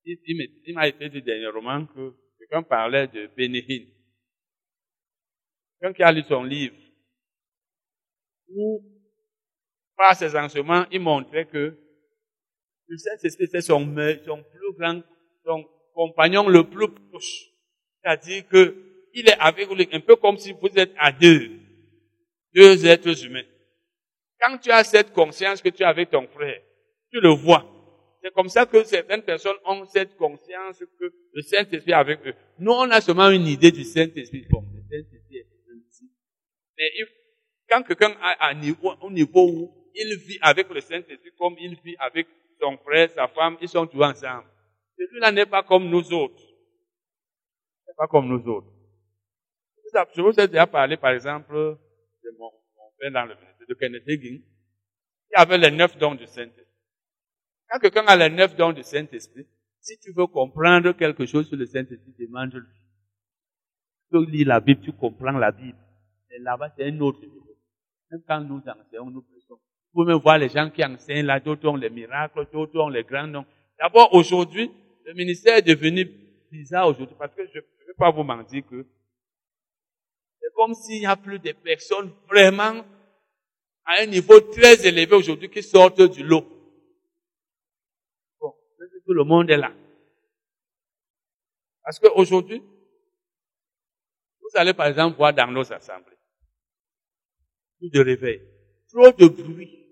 [0.05, 3.89] il, m'a été dit dernièrement que quelqu'un parlait de Bénéhine.
[5.79, 6.75] Quelqu'un qui a lu son livre,
[8.49, 8.83] où,
[9.97, 11.79] par ses enseignements, il montrait que
[12.89, 13.83] le Saint-Esprit était son,
[14.25, 15.01] son plus grand,
[15.45, 17.53] son compagnon le plus proche.
[18.03, 18.77] C'est-à-dire que
[19.13, 21.53] il est avec vous un peu comme si vous êtes à deux,
[22.53, 23.47] deux êtres humains.
[24.41, 26.61] Quand tu as cette conscience que tu as avec ton frère,
[27.11, 27.67] tu le vois.
[28.23, 32.35] C'est comme ça que certaines personnes ont cette conscience que le Saint-Esprit est avec eux.
[32.59, 34.47] Nous, on a seulement une idée du Saint-Esprit.
[34.51, 35.47] Bon, le Saint-Esprit est
[35.89, 36.11] ici.
[36.77, 36.91] Mais
[37.69, 41.77] quand quelqu'un a un niveau, un niveau où il vit avec le Saint-Esprit comme il
[41.83, 42.27] vit avec
[42.61, 44.47] son frère, sa femme, ils sont tous ensemble.
[44.99, 46.43] Celui-là n'est pas comme nous autres.
[47.87, 48.71] N'est pas comme nous autres.
[50.15, 54.09] Je vous ai déjà parlé, par exemple, de mon, mon dans le ministère de Kenneth
[54.09, 54.39] Hagin.
[55.31, 56.70] Il avait les neuf dons du Saint-Esprit.
[57.71, 59.47] Quand quelqu'un a les neuf dons du Saint-Esprit,
[59.81, 62.67] si tu veux comprendre quelque chose sur le Saint-Esprit, demande-lui.
[64.11, 65.79] Tu lis la Bible, tu comprends la Bible.
[66.31, 67.57] Et là-bas, c'est un autre niveau.
[68.11, 69.61] Même quand nous enseignons, nous prêchons.
[69.93, 73.05] Vous pouvez voir les gens qui enseignent là, d'autres ont les miracles, d'autres ont les
[73.05, 73.47] grands noms.
[73.79, 74.71] D'abord, aujourd'hui,
[75.07, 76.09] le ministère est devenu
[76.51, 78.85] bizarre aujourd'hui parce que je ne vais pas vous mentir que
[80.41, 82.85] c'est comme s'il n'y a plus de personnes vraiment
[83.85, 86.45] à un niveau très élevé aujourd'hui qui sortent du lot.
[89.11, 89.73] Tout le monde est là.
[91.83, 92.63] Parce qu'aujourd'hui,
[94.41, 96.17] vous allez par exemple voir dans nos assemblées,
[97.81, 98.41] tout de réveil,
[98.89, 99.85] trop de bruit.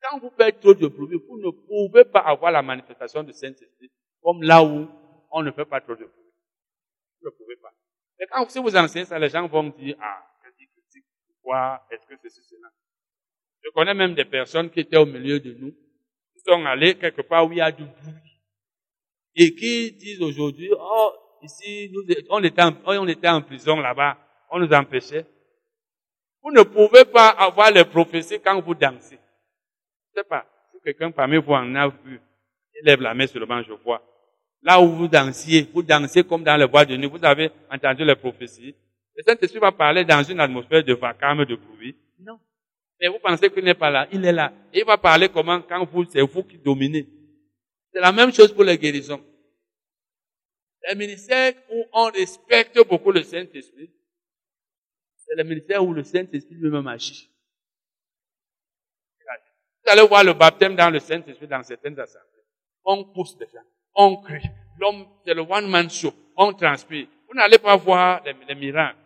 [0.00, 3.92] Quand vous faites trop de bruit, vous ne pouvez pas avoir la manifestation du Saint-Esprit
[4.22, 4.88] comme là où
[5.30, 6.32] on ne fait pas trop de bruit.
[7.20, 7.74] Vous ne pouvez pas.
[8.18, 10.26] Mais quand vous enseignez ça, les gens vont dire, ah,
[11.26, 12.68] pourquoi est-ce que c'est cela?
[13.62, 15.74] Je connais même des personnes qui étaient au milieu de nous,
[16.48, 18.14] sont allées quelque part où il y a du bruit.
[19.34, 24.16] Et qui disent aujourd'hui, oh, ici, nous, on était en, on était en prison là-bas,
[24.50, 25.26] on nous empêchait.
[26.42, 29.18] Vous ne pouvez pas avoir les prophéties quand vous dansez
[30.18, 30.44] sais pas.
[30.72, 32.20] Si quelqu'un parmi vous en a vu,
[32.74, 34.02] il lève la main seulement, je vois.
[34.62, 38.04] Là où vous dansiez, vous dansez comme dans le bois de nuit, vous avez entendu
[38.04, 38.74] les prophéties.
[39.14, 41.96] Le Saint-Esprit va parler dans une atmosphère de vacarme, de bruit.
[42.20, 42.38] Non.
[43.00, 44.08] Mais vous pensez qu'il n'est pas là?
[44.12, 44.52] Il est là.
[44.72, 47.06] Et il va parler comment quand vous, c'est vous qui dominez.
[47.92, 49.24] C'est la même chose pour les guérisons.
[50.88, 53.90] Le ministère où on respecte beaucoup le Saint-Esprit,
[55.16, 57.30] c'est le ministère où le Saint-Esprit lui-même agit.
[59.84, 62.44] Vous allez voir le baptême dans le Saint-Esprit dans certaines assemblées.
[62.84, 64.48] On pousse les gens, on crie.
[64.78, 66.12] L'homme, c'est le one-man show.
[66.36, 67.08] On transpire.
[67.28, 68.98] Vous n'allez pas voir les, miracles.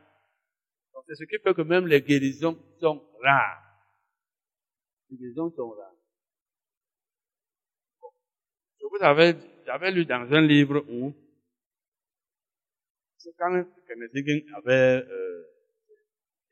[1.09, 3.72] C'est ce qui fait que même les guérisons sont rares.
[5.13, 5.95] Les guérisons sont rares.
[8.81, 11.13] Je vous avais, j'avais lu dans un livre où,
[13.19, 15.45] c'est quand Kennedy avait, euh,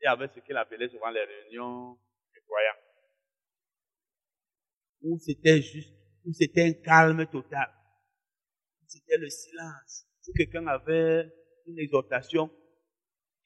[0.05, 1.97] avait ce qu'il appelait souvent les réunions
[2.33, 2.77] des croyants
[5.01, 7.67] où c'était juste, où c'était un calme total.
[8.85, 10.05] C'était le silence.
[10.21, 11.33] Si quelqu'un avait
[11.65, 12.51] une exhortation,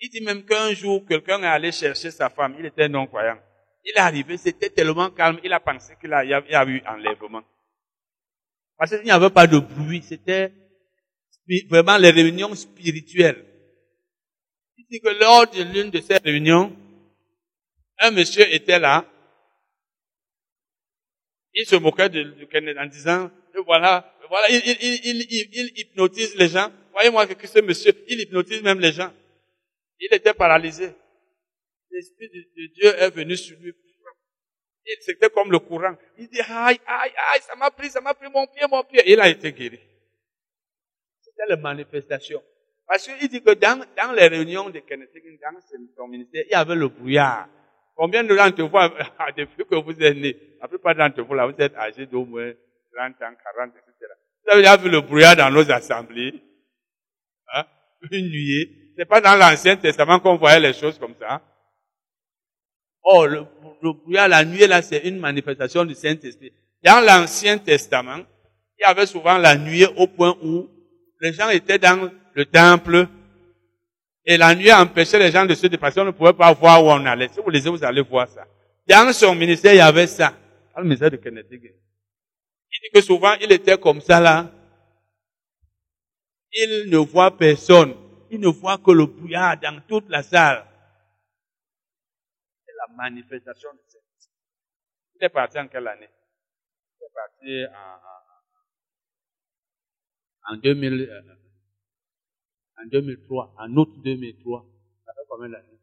[0.01, 3.39] il dit même qu'un jour, quelqu'un est allé chercher sa femme, il était non-croyant.
[3.85, 7.43] Il est arrivé, c'était tellement calme, il a pensé qu'il y a eu enlèvement.
[8.77, 10.51] Parce qu'il n'y avait pas de bruit, c'était
[11.69, 13.45] vraiment les réunions spirituelles.
[14.77, 16.75] Il dit que lors de l'une de ces réunions,
[17.99, 19.05] un monsieur était là,
[21.53, 23.31] il se moquait de, de en disant,
[23.65, 26.71] voilà, voilà, il, il, il, il, hypnotise les gens.
[26.91, 29.13] Voyez-moi que ce monsieur, il hypnotise même les gens.
[29.99, 30.93] Il était paralysé.
[31.95, 33.73] l'Esprit de, Dieu est venu sur lui.
[35.01, 35.95] C'était comme le courant.
[36.17, 39.01] Il dit, aïe, aïe, aïe, ça m'a pris, ça m'a pris mon pied, mon pied.
[39.07, 39.79] Il a été guéri.
[41.21, 42.43] C'était la manifestation.
[42.87, 45.09] Parce qu'il dit que dans, dans les réunions de Kenneth
[45.41, 45.59] dans
[45.97, 47.47] son ministère, il y avait le brouillard.
[47.95, 48.93] Combien de gens te voient?
[49.37, 52.51] Depuis que vous êtes nés La plupart d'entre vous, là, vous êtes âgés d'au moins
[52.93, 54.13] 30 ans, 40, etc.
[54.43, 56.43] Vous avez déjà vu le brouillard dans nos assemblées?
[57.53, 57.63] Hein?
[58.11, 58.93] Une nuée.
[58.95, 61.41] C'est pas dans l'Ancien Testament qu'on voyait les choses comme ça.
[63.05, 63.45] Oh, le,
[63.81, 66.51] le brouillard, la nuée, là, c'est une manifestation du Saint-Esprit.
[66.83, 68.23] Dans l'Ancien Testament,
[68.77, 70.67] il y avait souvent la nuée au point où
[71.21, 73.07] les gens étaient dans le temple
[74.25, 76.01] et la nuit empêchait les gens de se dépasser.
[76.01, 77.29] On ne pouvait pas voir où on allait.
[77.29, 78.45] Si vous lisez, vous allez voir ça.
[78.87, 80.33] Dans son ministère, il y avait ça.
[80.73, 81.59] Dans le ministère de Kennedy.
[81.61, 84.51] Il dit que souvent, il était comme ça là.
[86.51, 87.93] Il ne voit personne.
[88.31, 90.65] Il ne voit que le brouillard dans toute la salle.
[92.77, 94.01] La manifestation de cette
[95.15, 96.09] Il est parti en quelle année?
[96.99, 97.65] Il est parti
[100.49, 101.09] en, en 2000
[102.77, 104.65] en 2003, en août 2003.
[105.05, 105.79] Ça fait combien d'années?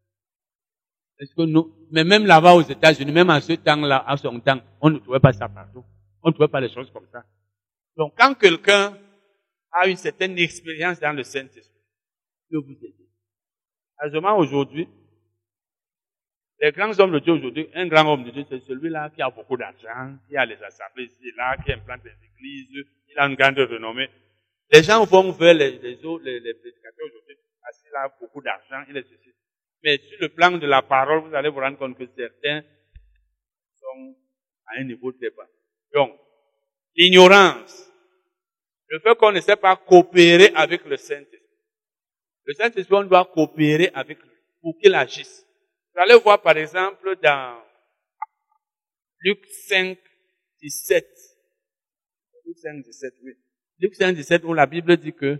[1.18, 4.60] Est-ce que nous, mais même là-bas aux États-Unis, même en ce temps-là, à son temps,
[4.80, 5.84] on ne trouvait pas ça partout.
[6.22, 7.24] On ne trouvait pas les choses comme ça.
[7.96, 8.98] Donc, quand quelqu'un
[9.70, 11.80] a une certaine expérience dans le Saint-Esprit,
[12.50, 13.08] peut vous aider.
[14.00, 14.88] Heureusement, aujourd'hui,
[16.62, 19.28] les grands hommes de Dieu aujourd'hui, un grand homme de Dieu, c'est celui-là qui a
[19.30, 23.34] beaucoup d'argent, qui a les assemblées ici là, qui implante des églises, il a une
[23.34, 24.08] grande renommée.
[24.70, 28.40] Les gens vont vers les, les autres, les, les prédicateurs aujourd'hui, parce qu'il a beaucoup
[28.40, 29.34] d'argent, il est ceci.
[29.82, 32.62] Mais sur le plan de la parole, vous allez vous rendre compte que certains
[33.80, 34.14] sont
[34.66, 35.48] à un niveau très bas.
[35.92, 36.16] Donc,
[36.94, 37.90] l'ignorance,
[38.86, 41.40] le fait qu'on ne sait pas coopérer avec le Saint-Esprit.
[42.44, 45.44] Le Saint-Esprit, on doit coopérer avec lui pour qu'il agisse.
[45.94, 47.62] Vous allez voir par exemple dans
[49.20, 49.98] Luc 5,
[50.62, 51.06] 17.
[52.46, 53.32] Luc 5, 17, oui.
[53.78, 55.38] Luc 5, 17, où la Bible dit que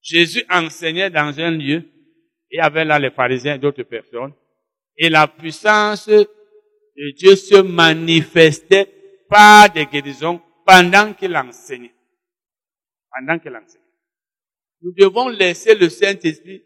[0.00, 1.84] Jésus enseignait dans un lieu,
[2.50, 4.34] et avait là les pharisiens et d'autres personnes,
[4.96, 6.26] et la puissance de
[7.16, 8.86] Dieu se manifestait
[9.28, 11.94] par des guérisons pendant qu'il enseignait.
[13.10, 13.82] Pendant qu'il enseignait.
[14.82, 16.62] Nous devons laisser le Saint-Esprit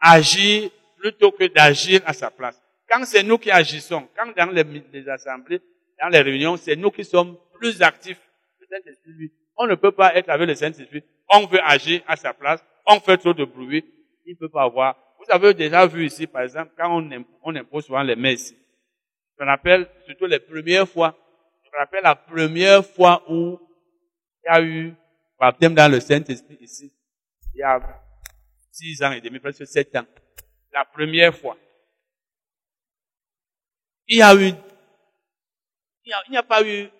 [0.00, 0.70] agir
[1.04, 2.58] plutôt que d'agir à sa place.
[2.88, 5.60] Quand c'est nous qui agissons, quand dans les, assemblées,
[6.00, 8.18] dans les réunions, c'est nous qui sommes plus actifs.
[8.58, 11.04] Le Saint-Esprit, lui, on ne peut pas être avec le Saint-Esprit.
[11.28, 12.64] On veut agir à sa place.
[12.86, 13.84] On fait trop de bruit.
[14.24, 14.96] Il ne peut pas avoir.
[15.18, 16.90] Vous avez déjà vu ici, par exemple, quand
[17.42, 18.54] on, impose, souvent les messes.
[19.38, 21.14] Je me rappelle surtout les premières fois.
[21.64, 23.58] Je rappelle la première fois où
[24.42, 24.94] il y a eu
[25.38, 26.90] baptême dans le Saint-Esprit ici.
[27.54, 27.78] Il y a
[28.72, 30.06] six ans et demi, presque sept ans.
[30.74, 31.56] La première fois.
[34.08, 34.52] Il y a eu,
[36.04, 36.90] il n'y a, pas eu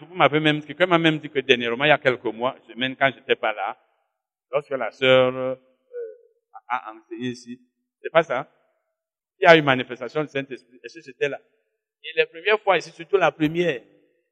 [0.00, 2.96] vous m'avez même, quelqu'un m'a même dit que dernièrement, il y a quelques mois, semaine
[2.96, 3.76] quand j'étais pas là,
[4.50, 5.54] lorsque la sœur euh,
[6.68, 7.60] a enseigné ici,
[8.00, 8.48] c'est pas ça?
[9.40, 10.78] Il y a eu manifestation du Saint-Esprit.
[10.82, 11.40] Est-ce que j'étais là?
[12.04, 13.82] Et les premières fois ici, surtout la première,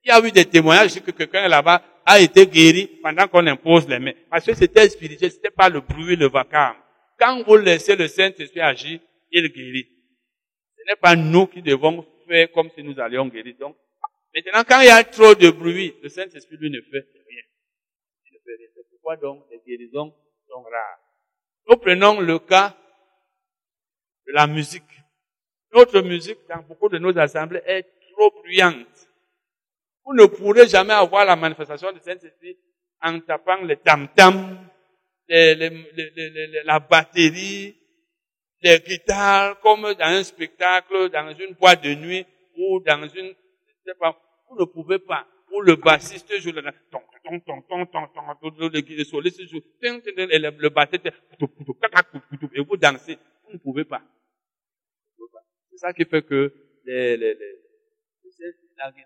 [0.05, 3.89] il y a eu des témoignages que quelqu'un là-bas a été guéri pendant qu'on impose
[3.89, 4.15] les mains.
[4.31, 6.77] Parce que c'était spirituel, c'était pas le bruit, le vacarme.
[7.19, 9.01] Quand vous laissez le Saint-Esprit agir,
[9.31, 9.89] il guérit.
[10.77, 13.57] Ce n'est pas nous qui devons faire comme si nous allions guérir.
[13.59, 13.77] Donc,
[14.35, 17.43] Maintenant, quand il y a trop de bruit, le Saint-Esprit, lui, ne fait rien.
[18.27, 18.69] Il ne fait rien.
[18.75, 20.15] C'est pourquoi donc les guérisons
[20.49, 20.99] sont rares.
[21.69, 22.77] Nous prenons le cas
[24.27, 24.85] de la musique.
[25.73, 29.09] Notre musique, dans beaucoup de nos assemblées, est trop bruyante.
[30.05, 32.57] Vous ne pourrez jamais avoir la manifestation du Saint-Esprit
[33.03, 34.57] en tapant les tam-tams,
[35.29, 37.77] la batterie,
[38.63, 42.27] les guitares, comme dans un spectacle, dans une boîte de nuit
[42.57, 43.35] ou dans une
[43.99, 44.17] pas,
[44.51, 48.51] vous ne pouvez pas, pour le bassiste joue le ton, ton, ton, ton, ton, ton,
[48.59, 53.19] le soliste joue, et le bassiste, et vous dansez.
[53.47, 54.03] Vous ne pouvez pas.
[55.71, 56.53] C'est ça qui fait que
[56.85, 57.57] les, les, les,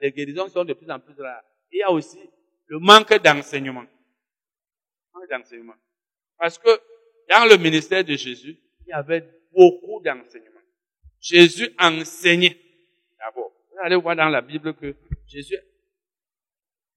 [0.01, 1.45] les guérisons sont de plus en plus rares.
[1.71, 2.19] Il y a aussi
[2.67, 3.85] le manque d'enseignement.
[5.15, 5.75] Manque d'enseignement.
[6.43, 6.71] Parce que
[7.29, 10.61] dans le ministère de Jésus, il y avait beaucoup d'enseignement.
[11.21, 12.59] Jésus enseignait
[13.17, 15.57] d'abord allez voir dans la Bible que Jésus,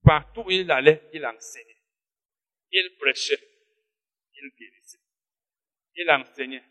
[0.04, 1.78] partout où il allait, il enseignait.
[2.72, 3.38] Il prêchait.
[4.34, 4.98] Il guérissait.
[5.96, 6.64] Il enseignait.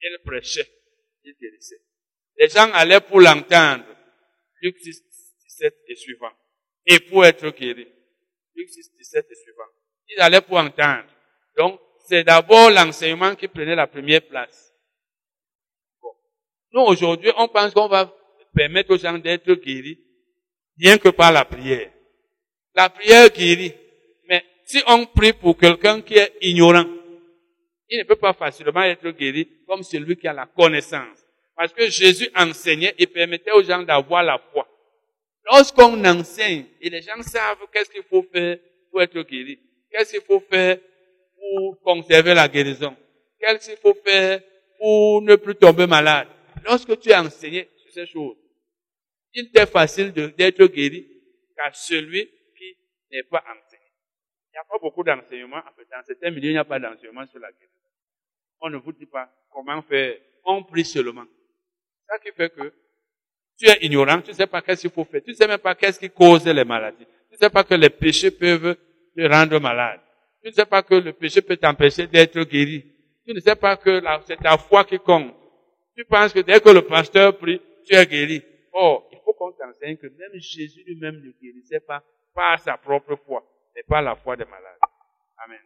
[0.00, 0.70] Il prêchait.
[1.22, 1.82] Il guérissait.
[2.38, 3.94] Les gens allaient pour l'entendre.
[4.62, 5.04] Luc 6,
[5.44, 6.32] 17 et suivant.
[6.86, 7.86] Et pour être guéri.
[8.54, 9.68] Luc 6, 17 et suivant.
[10.08, 11.12] Ils allaient pour entendre.
[11.58, 14.72] Donc, c'est d'abord l'enseignement qui prenait la première place.
[16.72, 18.12] Nous, aujourd'hui, on pense qu'on va
[18.54, 19.98] permettre aux gens d'être guéris
[20.78, 21.90] rien que par la prière.
[22.74, 23.74] La prière guérit.
[24.28, 26.84] Mais si on prie pour quelqu'un qui est ignorant,
[27.88, 31.24] il ne peut pas facilement être guéri comme celui qui a la connaissance.
[31.56, 34.68] Parce que Jésus enseignait et permettait aux gens d'avoir la foi.
[35.50, 38.58] Lorsqu'on enseigne et les gens savent qu'est-ce qu'il faut faire
[38.90, 39.58] pour être guéri,
[39.90, 40.78] qu'est-ce qu'il faut faire
[41.50, 42.96] pour conserver la guérison,
[43.38, 44.40] qu'est-ce qu'il faut faire
[44.78, 46.28] pour ne plus tomber malade?
[46.64, 48.36] Lorsque tu as enseigné sur ces choses,
[49.34, 51.06] il t'est facile d'être guéri
[51.54, 52.26] qu'à celui
[52.56, 52.76] qui
[53.12, 53.84] n'est pas enseigné.
[54.48, 55.62] Il n'y a pas beaucoup d'enseignements.
[55.90, 57.72] Dans certains milieux, il n'y a pas d'enseignement sur la guérison.
[58.60, 60.16] On ne vous dit pas comment faire.
[60.44, 61.26] On prie seulement.
[62.08, 62.72] Ça qui fait que
[63.58, 65.22] tu es ignorant, tu ne sais pas qu'est-ce qu'il faut faire.
[65.22, 67.06] Tu ne sais même pas qu'est-ce qui cause les maladies.
[67.28, 68.76] Tu ne sais pas que les péchés peuvent
[69.16, 70.00] te rendre malade.
[70.46, 72.84] Tu ne sais pas que le péché peut t'empêcher d'être guéri.
[73.26, 75.34] Tu ne sais pas que c'est ta foi qui compte.
[75.96, 78.44] Tu penses que dès que le pasteur prie, tu es guéri.
[78.72, 82.00] Oh, il faut qu'on t'enseigne que même Jésus lui-même ne guérissait pas
[82.32, 83.44] par sa propre foi,
[83.74, 84.78] mais par la foi des malades.
[85.38, 85.58] Amen.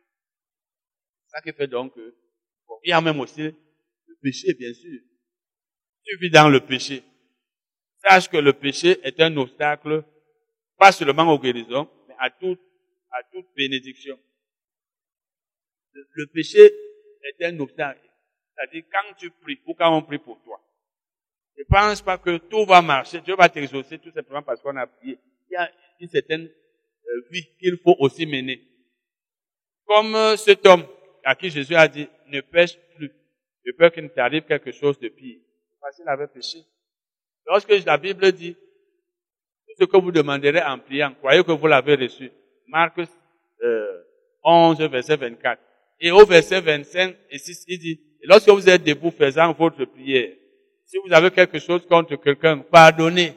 [1.26, 2.14] Ça qui fait donc que,
[2.82, 4.98] il y a même aussi le péché, bien sûr.
[6.04, 7.02] Tu vis dans le péché.
[7.98, 10.02] Sache que le péché est un obstacle,
[10.78, 12.62] pas seulement aux guérisons, mais à toute,
[13.10, 14.18] à toute bénédiction.
[15.92, 16.72] Le, péché
[17.22, 18.00] est un obstacle.
[18.54, 20.60] C'est-à-dire, quand tu pries, ou quand on prie pour toi,
[21.56, 24.86] ne pense pas que tout va marcher, Dieu va t'exaucer tout simplement parce qu'on a
[24.86, 25.18] prié.
[25.50, 25.70] Il y a
[26.00, 28.62] une certaine euh, vie qu'il faut aussi mener.
[29.84, 30.84] Comme euh, cet homme
[31.24, 33.12] à qui Jésus a dit, ne pêche plus.
[33.64, 35.40] Je peur qu'il ne t'arrive quelque chose de pire.
[35.80, 36.58] Parce qu'il avait péché.
[37.46, 38.56] Lorsque la Bible dit,
[39.78, 42.30] ce que vous demanderez en priant, croyez que vous l'avez reçu.
[42.68, 42.98] Marc
[43.62, 44.02] euh,
[44.42, 45.60] 11, verset 24.
[46.00, 50.30] Et au verset 25 et 6, il dit, lorsque vous êtes debout faisant votre prière,
[50.86, 53.34] si vous avez quelque chose contre quelqu'un, pardonnez.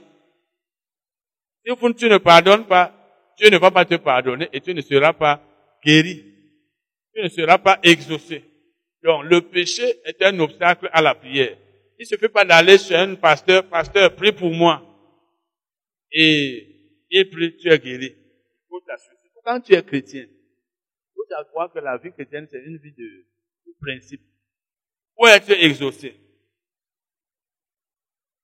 [1.66, 2.91] Si vous, tu ne pardonnes pas,
[3.38, 5.41] Dieu ne va pas te pardonner et tu ne seras pas
[5.84, 6.24] guéri.
[7.14, 8.43] Tu ne seras pas exaucé.
[9.03, 11.57] Donc, le péché est un obstacle à la prière.
[11.99, 14.82] Il ne suffit pas d'aller chez un pasteur, pasteur, prie pour moi.
[16.11, 16.68] Et
[17.11, 18.16] il prie, tu es guéri.
[19.43, 20.26] Quand tu es chrétien,
[21.38, 23.25] faut savoir que la vie chrétienne, c'est une vie de,
[23.65, 24.21] de principe.
[25.15, 26.15] Pour être exaucé,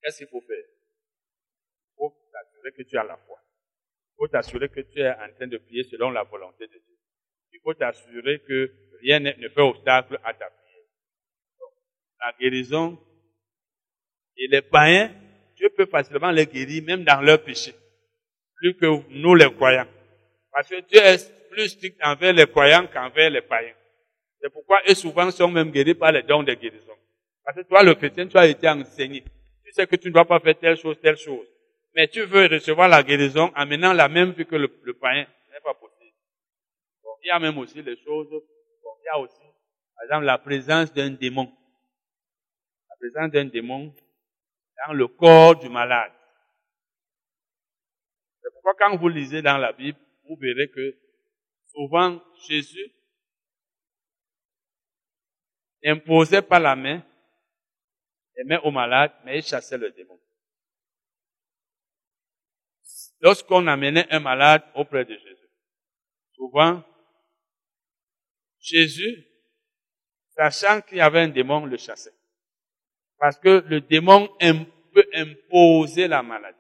[0.02, 0.58] qu'est-ce qu'il faut faire?
[0.58, 3.40] Il faut t'assurer que tu as la foi.
[3.42, 6.98] Il faut t'assurer que tu es en train de prier selon la volonté de Dieu.
[7.54, 8.72] Il faut t'assurer que
[9.02, 10.84] rien ne fait obstacle à ta prière.
[12.24, 13.00] la guérison
[14.38, 15.14] et les païens,
[15.56, 17.74] Dieu peut facilement les guérir même dans leur péché,
[18.56, 19.88] plus que nous les croyants.
[20.52, 23.74] Parce que Dieu est plus strict envers les croyants qu'envers les païens.
[24.42, 26.96] C'est pourquoi eux souvent sont même guéris par les dons de guérison.
[27.44, 29.24] Parce que toi, le chrétien, tu as été enseigné.
[29.66, 31.48] Tu sais que tu ne dois pas faire telle chose, telle chose.
[31.96, 35.26] Mais tu veux recevoir la guérison en menant la même vie que le, païen.
[35.48, 36.14] Ce n'est pas possible.
[37.24, 39.42] Il y a même aussi les choses, il y a aussi,
[39.96, 41.52] par exemple, la présence d'un démon.
[42.90, 43.94] La présence d'un démon
[44.88, 46.14] dans le corps du malade.
[48.42, 49.98] C'est pourquoi quand vous lisez dans la Bible,
[50.30, 50.96] vous verrez que
[51.72, 52.94] souvent Jésus
[55.84, 57.04] n'imposait pas la main,
[58.36, 60.20] les mains au malade, mais il chassait le démon.
[63.22, 65.50] Lorsqu'on amenait un malade auprès de Jésus,
[66.34, 66.84] souvent,
[68.60, 69.26] Jésus,
[70.30, 72.14] sachant qu'il y avait un démon, le chassait.
[73.18, 74.30] Parce que le démon
[74.94, 76.58] peut imposer la maladie.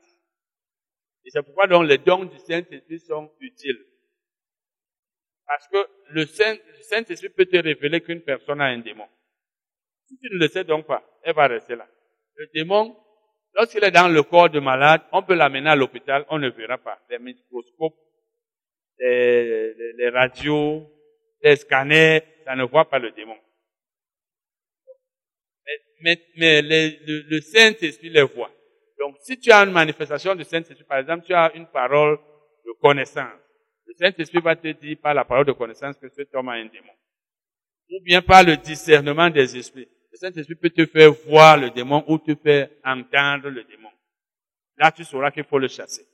[1.23, 3.88] Et c'est pourquoi donc les dons du Saint-Esprit sont utiles.
[5.49, 5.77] Parce que
[6.11, 9.07] le Saint-Esprit peut te révéler qu'une personne a un démon.
[10.07, 11.87] Si tu ne le sais donc pas, elle va rester là.
[12.35, 12.95] Le démon,
[13.53, 16.77] lorsqu'il est dans le corps du malade, on peut l'amener à l'hôpital, on ne verra
[16.77, 16.99] pas.
[17.09, 17.97] Les microscopes,
[18.99, 20.87] les, les radios,
[21.41, 23.35] les scanners, ça ne voit pas le démon
[26.01, 28.51] mais, mais le, Saint-Esprit les voit.
[28.99, 32.17] Donc, si tu as une manifestation du Saint-Esprit, par exemple, tu as une parole
[32.65, 33.39] de connaissance,
[33.89, 36.65] le Saint-Esprit va te dire par la parole de connaissance que cet homme a un
[36.65, 36.93] démon.
[37.89, 39.87] Ou bien par le discernement des esprits.
[40.11, 43.89] Le Saint-Esprit peut te faire voir le démon ou te faire entendre le démon.
[44.77, 46.05] Là, tu sauras qu'il faut le chasser.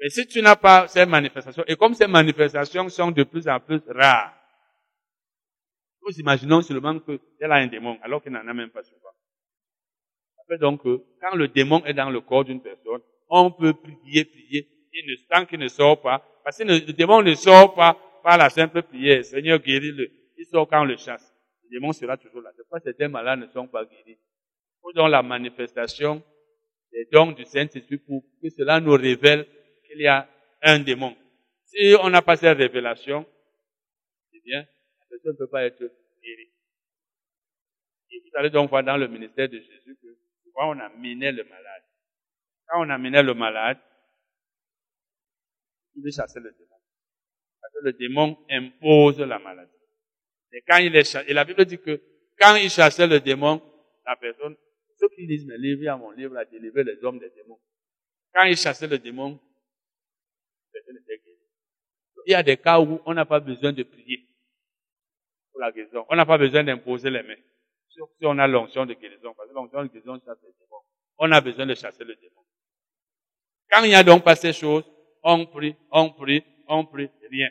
[0.00, 3.60] Mais si tu n'as pas ces manifestations, et comme ces manifestations sont de plus en
[3.60, 4.34] plus rares,
[6.02, 9.14] nous imaginons seulement qu'elle a un démon, alors qu'elle n'en a même pas souvent.
[10.36, 13.72] Ça fait donc que quand le démon est dans le corps d'une personne, on peut
[13.72, 17.74] prier, prier, et ne, tant qu'il ne sort pas, parce que le, démon ne sort
[17.74, 21.34] pas par la simple prière, Seigneur guéris-le, il sort quand on le chasse.
[21.64, 22.52] Le démon sera toujours là.
[22.56, 24.16] C'est pas certains malades ne sont pas guéris.
[24.80, 26.22] faut donc la manifestation
[26.92, 29.44] des dons du Saint-Esprit pour que cela nous révèle
[29.88, 30.28] qu'il y a
[30.62, 31.16] un démon.
[31.64, 33.26] Si on n'a pas cette révélation,
[34.32, 36.52] eh bien, la personne ne peut pas être guérie.
[38.12, 41.42] Et vous allez donc voir dans le ministère de Jésus que souvent on amenait le
[41.42, 41.82] malade.
[42.68, 43.78] Quand on amenait le malade,
[45.96, 46.76] il veut chasser le démon.
[47.60, 49.72] Parce que le démon impose la maladie.
[50.52, 52.00] Et quand il est et la Bible dit que
[52.38, 53.62] quand il chassait le démon,
[54.06, 54.56] la personne,
[54.98, 57.30] ceux qui lisent mes livres, il y a mon livre à délivrer les hommes des
[57.30, 57.58] démons.
[58.32, 61.38] Quand il chassait le démon, la personne était guérie.
[62.26, 64.26] Il y a des cas où on n'a pas besoin de prier
[65.50, 66.04] pour la guérison.
[66.08, 67.40] On n'a pas besoin d'imposer les mains.
[67.88, 70.80] Si on a l'onction de guérison, parce que l'onction de guérison chasse le démon.
[71.18, 72.44] On a besoin de chasser le démon.
[73.70, 74.84] Quand il n'y a donc pas ces choses,
[75.28, 77.50] on prie, on prie, on prie, rien.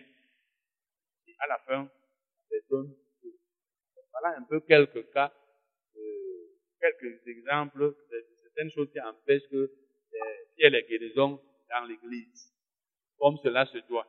[1.28, 2.96] Et à la fin, la personne
[4.14, 5.34] voilà un peu quelques cas,
[5.98, 6.48] euh,
[6.80, 9.70] quelques exemples de certaines choses qui empêchent que
[10.56, 12.54] qu'il y ait les guérisons dans l'église,
[13.20, 14.08] comme cela se doit.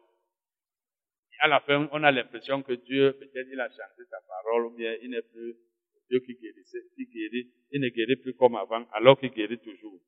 [1.33, 4.67] Et à la fin, on a l'impression que Dieu, peut-être il a changé sa parole,
[4.67, 5.57] ou bien il n'est plus
[6.09, 10.01] Dieu qui guérissait, qui guérit, il ne guérit plus comme avant, alors qu'il guérit toujours.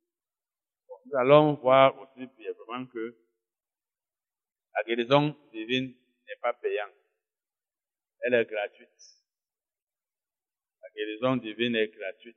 [1.07, 3.17] nous allons voir aussi brièvement que
[4.75, 5.95] la guérison divine
[6.27, 6.93] n'est pas payante.
[8.21, 8.89] Elle est gratuite.
[10.83, 12.37] La guérison divine est gratuite.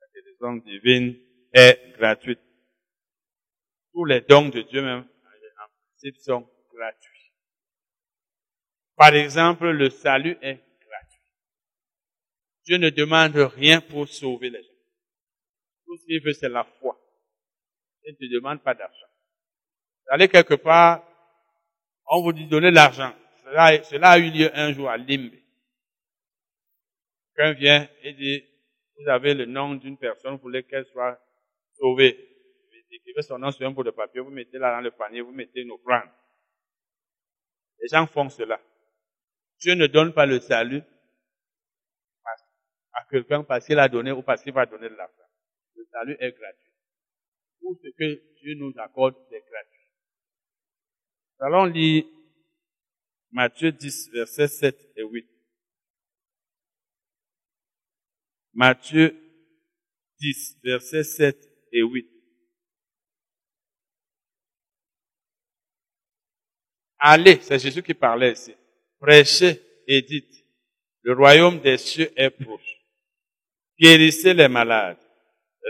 [0.00, 1.16] La guérison divine
[1.52, 2.40] est gratuite.
[3.92, 7.32] Tous les dons de Dieu même, en principe, sont gratuits.
[8.96, 11.32] Par exemple, le salut est gratuit.
[12.64, 14.68] Dieu ne demande rien pour sauver les gens.
[15.86, 17.00] Tout ce qu'il veut, c'est la foi.
[18.04, 19.05] Il ne te demande pas d'argent.
[20.08, 21.02] Allez quelque part,
[22.08, 23.12] on vous dit donner l'argent.
[23.44, 25.32] Cela, cela, a eu lieu un jour à Limbe.
[27.34, 28.44] Quelqu'un vient et dit,
[28.98, 31.18] vous avez le nom d'une personne, vous voulez qu'elle soit
[31.78, 32.16] sauvée.
[32.70, 35.20] Vous écrivez son nom sur un bout de papier, vous mettez là dans le panier,
[35.20, 36.08] vous mettez une offrande.
[37.80, 38.60] Les gens font cela.
[39.60, 40.82] Dieu ne donne pas le salut
[42.92, 45.12] à quelqu'un parce qu'il a donné ou parce qu'il va donner de l'argent.
[45.74, 46.72] Le salut est gratuit.
[47.60, 49.75] Tout ce que Dieu nous accorde, c'est gratuit.
[51.38, 52.04] Allons lire
[53.30, 55.26] Matthieu 10, versets 7 et 8.
[58.54, 59.14] Matthieu
[60.18, 61.36] 10, versets 7
[61.72, 62.06] et 8.
[66.98, 68.54] Allez, c'est Jésus qui parlait ici.
[68.98, 70.44] Prêchez et dites,
[71.02, 72.80] le royaume des cieux est proche.
[73.78, 74.98] Guérissez les malades,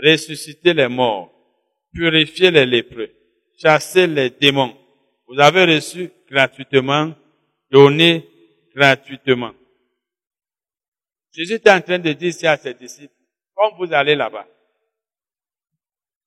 [0.01, 1.33] ressuscitez les morts,
[1.93, 3.11] purifiez les lépreux,
[3.57, 4.77] chassez les démons.
[5.27, 7.13] Vous avez reçu gratuitement,
[7.69, 8.25] donné
[8.73, 9.53] gratuitement.
[11.33, 13.13] Jésus est en train de dire ici à ses disciples,
[13.53, 14.47] quand vous allez là-bas,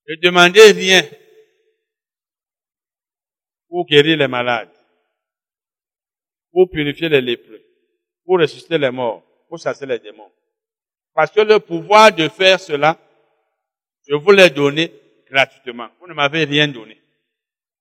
[0.07, 1.03] ne demandez rien
[3.69, 4.71] pour guérir les malades,
[6.53, 7.63] pour purifier les lépreux,
[8.25, 10.31] pour ressusciter les morts, pour chasser les démons.
[11.15, 12.99] Parce que le pouvoir de faire cela,
[14.07, 14.93] je vous l'ai donné
[15.31, 15.89] gratuitement.
[16.01, 17.01] Vous ne m'avez rien donné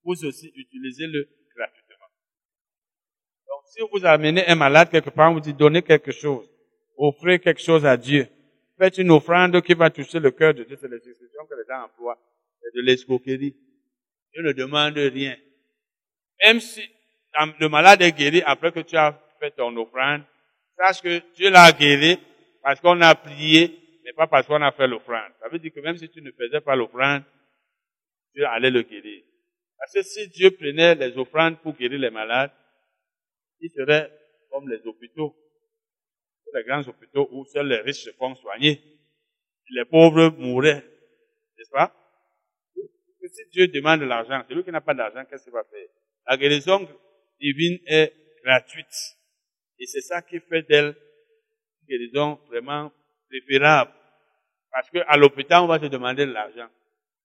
[0.10, 2.08] vous aussi utilisez-le gratuitement.
[3.48, 6.50] Donc, si vous amenez un malade quelque part, vous dites donnez quelque chose,
[6.98, 8.28] offrez quelque chose à Dieu.
[8.80, 10.78] Faites une offrande qui va toucher le cœur de Dieu.
[10.82, 12.18] C'est l'expression que les gens emploient.
[12.62, 13.56] C'est de l'escroquerie.
[14.34, 15.38] Dieu ne demande rien.
[16.44, 16.82] Même si
[17.60, 20.24] le malade est guéri après que tu as fait ton offrande,
[20.76, 22.18] sache que Dieu l'a guéri
[22.64, 25.32] parce qu'on a prié, mais pas parce qu'on a fait l'offrande.
[25.40, 27.24] Ça veut dire que même si tu ne faisais pas l'offrande,
[28.34, 29.24] Dieu allait le guérir.
[29.80, 32.52] Parce que si Dieu prenait les offrandes pour guérir les malades,
[33.62, 34.12] il serait
[34.52, 35.36] comme les hôpitaux,
[36.54, 38.82] les grands hôpitaux où seuls les riches se font soigner.
[39.72, 40.84] Les pauvres mourraient,
[41.58, 41.96] n'est-ce pas?
[43.32, 45.88] si Dieu demande de l'argent, celui qui n'a pas d'argent, qu'est-ce qu'il va faire?
[46.28, 46.88] La guérison
[47.40, 48.14] divine est
[48.44, 49.18] gratuite.
[49.78, 50.96] Et c'est ça qui fait d'elle
[51.82, 52.92] une guérison vraiment
[53.30, 53.92] préférable.
[54.72, 56.70] Parce qu'à l'hôpital, on va te demander de l'argent.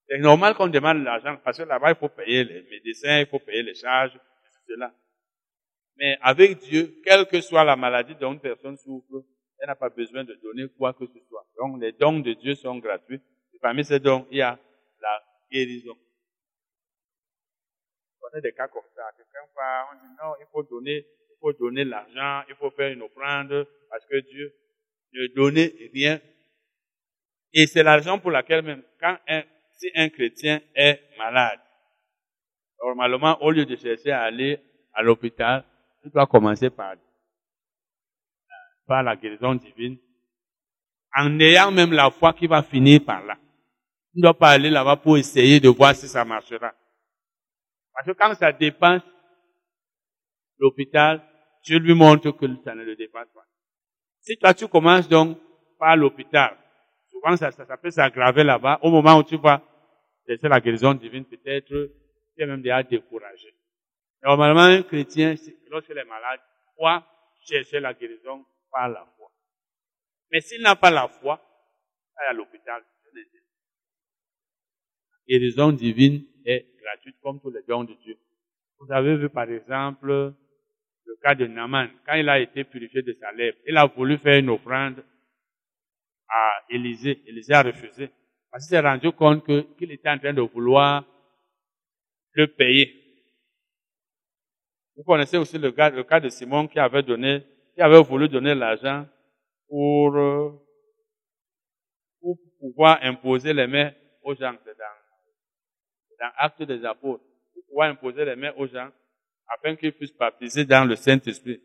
[0.08, 3.38] C'est normal qu'on demande l'argent parce que là-bas, il faut payer les médecins, il faut
[3.38, 4.18] payer les charges,
[4.66, 4.92] cela.
[5.96, 9.24] Mais avec Dieu, quelle que soit la maladie dont une personne souffre,
[9.58, 11.46] elle n'a pas besoin de donner quoi que ce soit.
[11.56, 13.20] Donc, les dons de Dieu sont gratuits.
[13.54, 14.58] Et parmi ces dons, il y a
[15.00, 15.96] la guérison.
[18.16, 19.04] On connaît des cas comme ça.
[19.16, 22.90] Quelqu'un part, on dit non, il faut donner, il faut donner l'argent, il faut faire
[22.90, 24.54] une offrande parce que Dieu
[25.12, 26.20] ne donnait rien.
[27.52, 29.44] Et c'est l'argent pour laquelle même, quand un,
[29.76, 31.60] si un chrétien est malade,
[32.82, 34.60] normalement, au lieu de chercher à aller
[34.92, 35.64] à l'hôpital,
[36.04, 36.94] il doit commencer par,
[38.86, 39.98] par la guérison divine
[41.16, 43.36] en ayant même la foi qui va finir par là.
[44.12, 46.72] Tu ne dois pas aller là-bas pour essayer de voir si ça marchera.
[47.92, 49.02] Parce que quand ça dépense
[50.58, 51.22] l'hôpital,
[51.64, 53.44] Dieu lui montre que ça ne le dépasse pas.
[54.20, 55.38] Si toi tu commences donc
[55.78, 56.56] par l'hôpital,
[57.24, 59.62] souvent ça, peut s'aggraver là-bas, au moment où tu vas
[60.26, 63.54] laisser la guérison divine, peut-être tu es même déjà découragé.
[64.22, 65.34] Normalement, un chrétien,
[65.70, 66.40] lorsqu'il est malade,
[66.78, 67.04] doit
[67.46, 69.30] chercher la guérison par la foi.
[70.30, 71.40] Mais s'il n'a pas la foi,
[72.28, 72.82] à l'hôpital.
[73.12, 73.20] La
[75.28, 78.16] guérison divine est gratuite comme tous les dons de Dieu.
[78.78, 80.34] Vous avez vu par exemple
[81.06, 84.18] le cas de Naaman, quand il a été purifié de sa lèvre, il a voulu
[84.18, 85.04] faire une offrande
[86.28, 87.22] à Élisée.
[87.26, 88.10] Élisée a refusé.
[88.50, 91.04] Parce qu'il s'est rendu compte qu'il était en train de vouloir
[92.32, 93.00] le payer.
[94.96, 97.44] Vous connaissez aussi le cas, le cas de Simon qui avait donné,
[97.74, 99.06] qui avait voulu donner l'argent
[99.68, 100.12] pour,
[102.20, 104.54] pour pouvoir imposer les mains aux gens.
[104.64, 107.24] C'est dans, dans des Apôtres.
[107.52, 108.90] Pour pouvoir imposer les mains aux gens
[109.48, 111.60] afin qu'ils puissent baptiser dans le Saint-Esprit.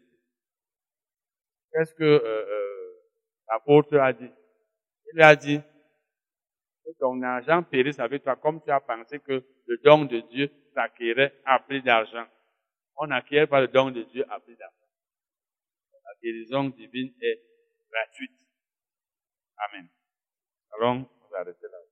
[1.72, 2.92] Qu'est-ce que euh, euh,
[3.48, 4.30] l'apôtre a dit?
[5.14, 5.60] Il a dit
[6.86, 10.52] que ton argent périsse avec toi comme tu as pensé que le don de Dieu
[10.74, 12.26] s'acquérait à prix d'argent.
[12.98, 14.76] On n'acquiert pas le don de Dieu à prix d'argent.
[16.06, 17.42] La guérison divine est
[17.92, 18.40] gratuite.
[19.58, 19.88] Amen.
[20.72, 21.89] Allons, on va arrêter là.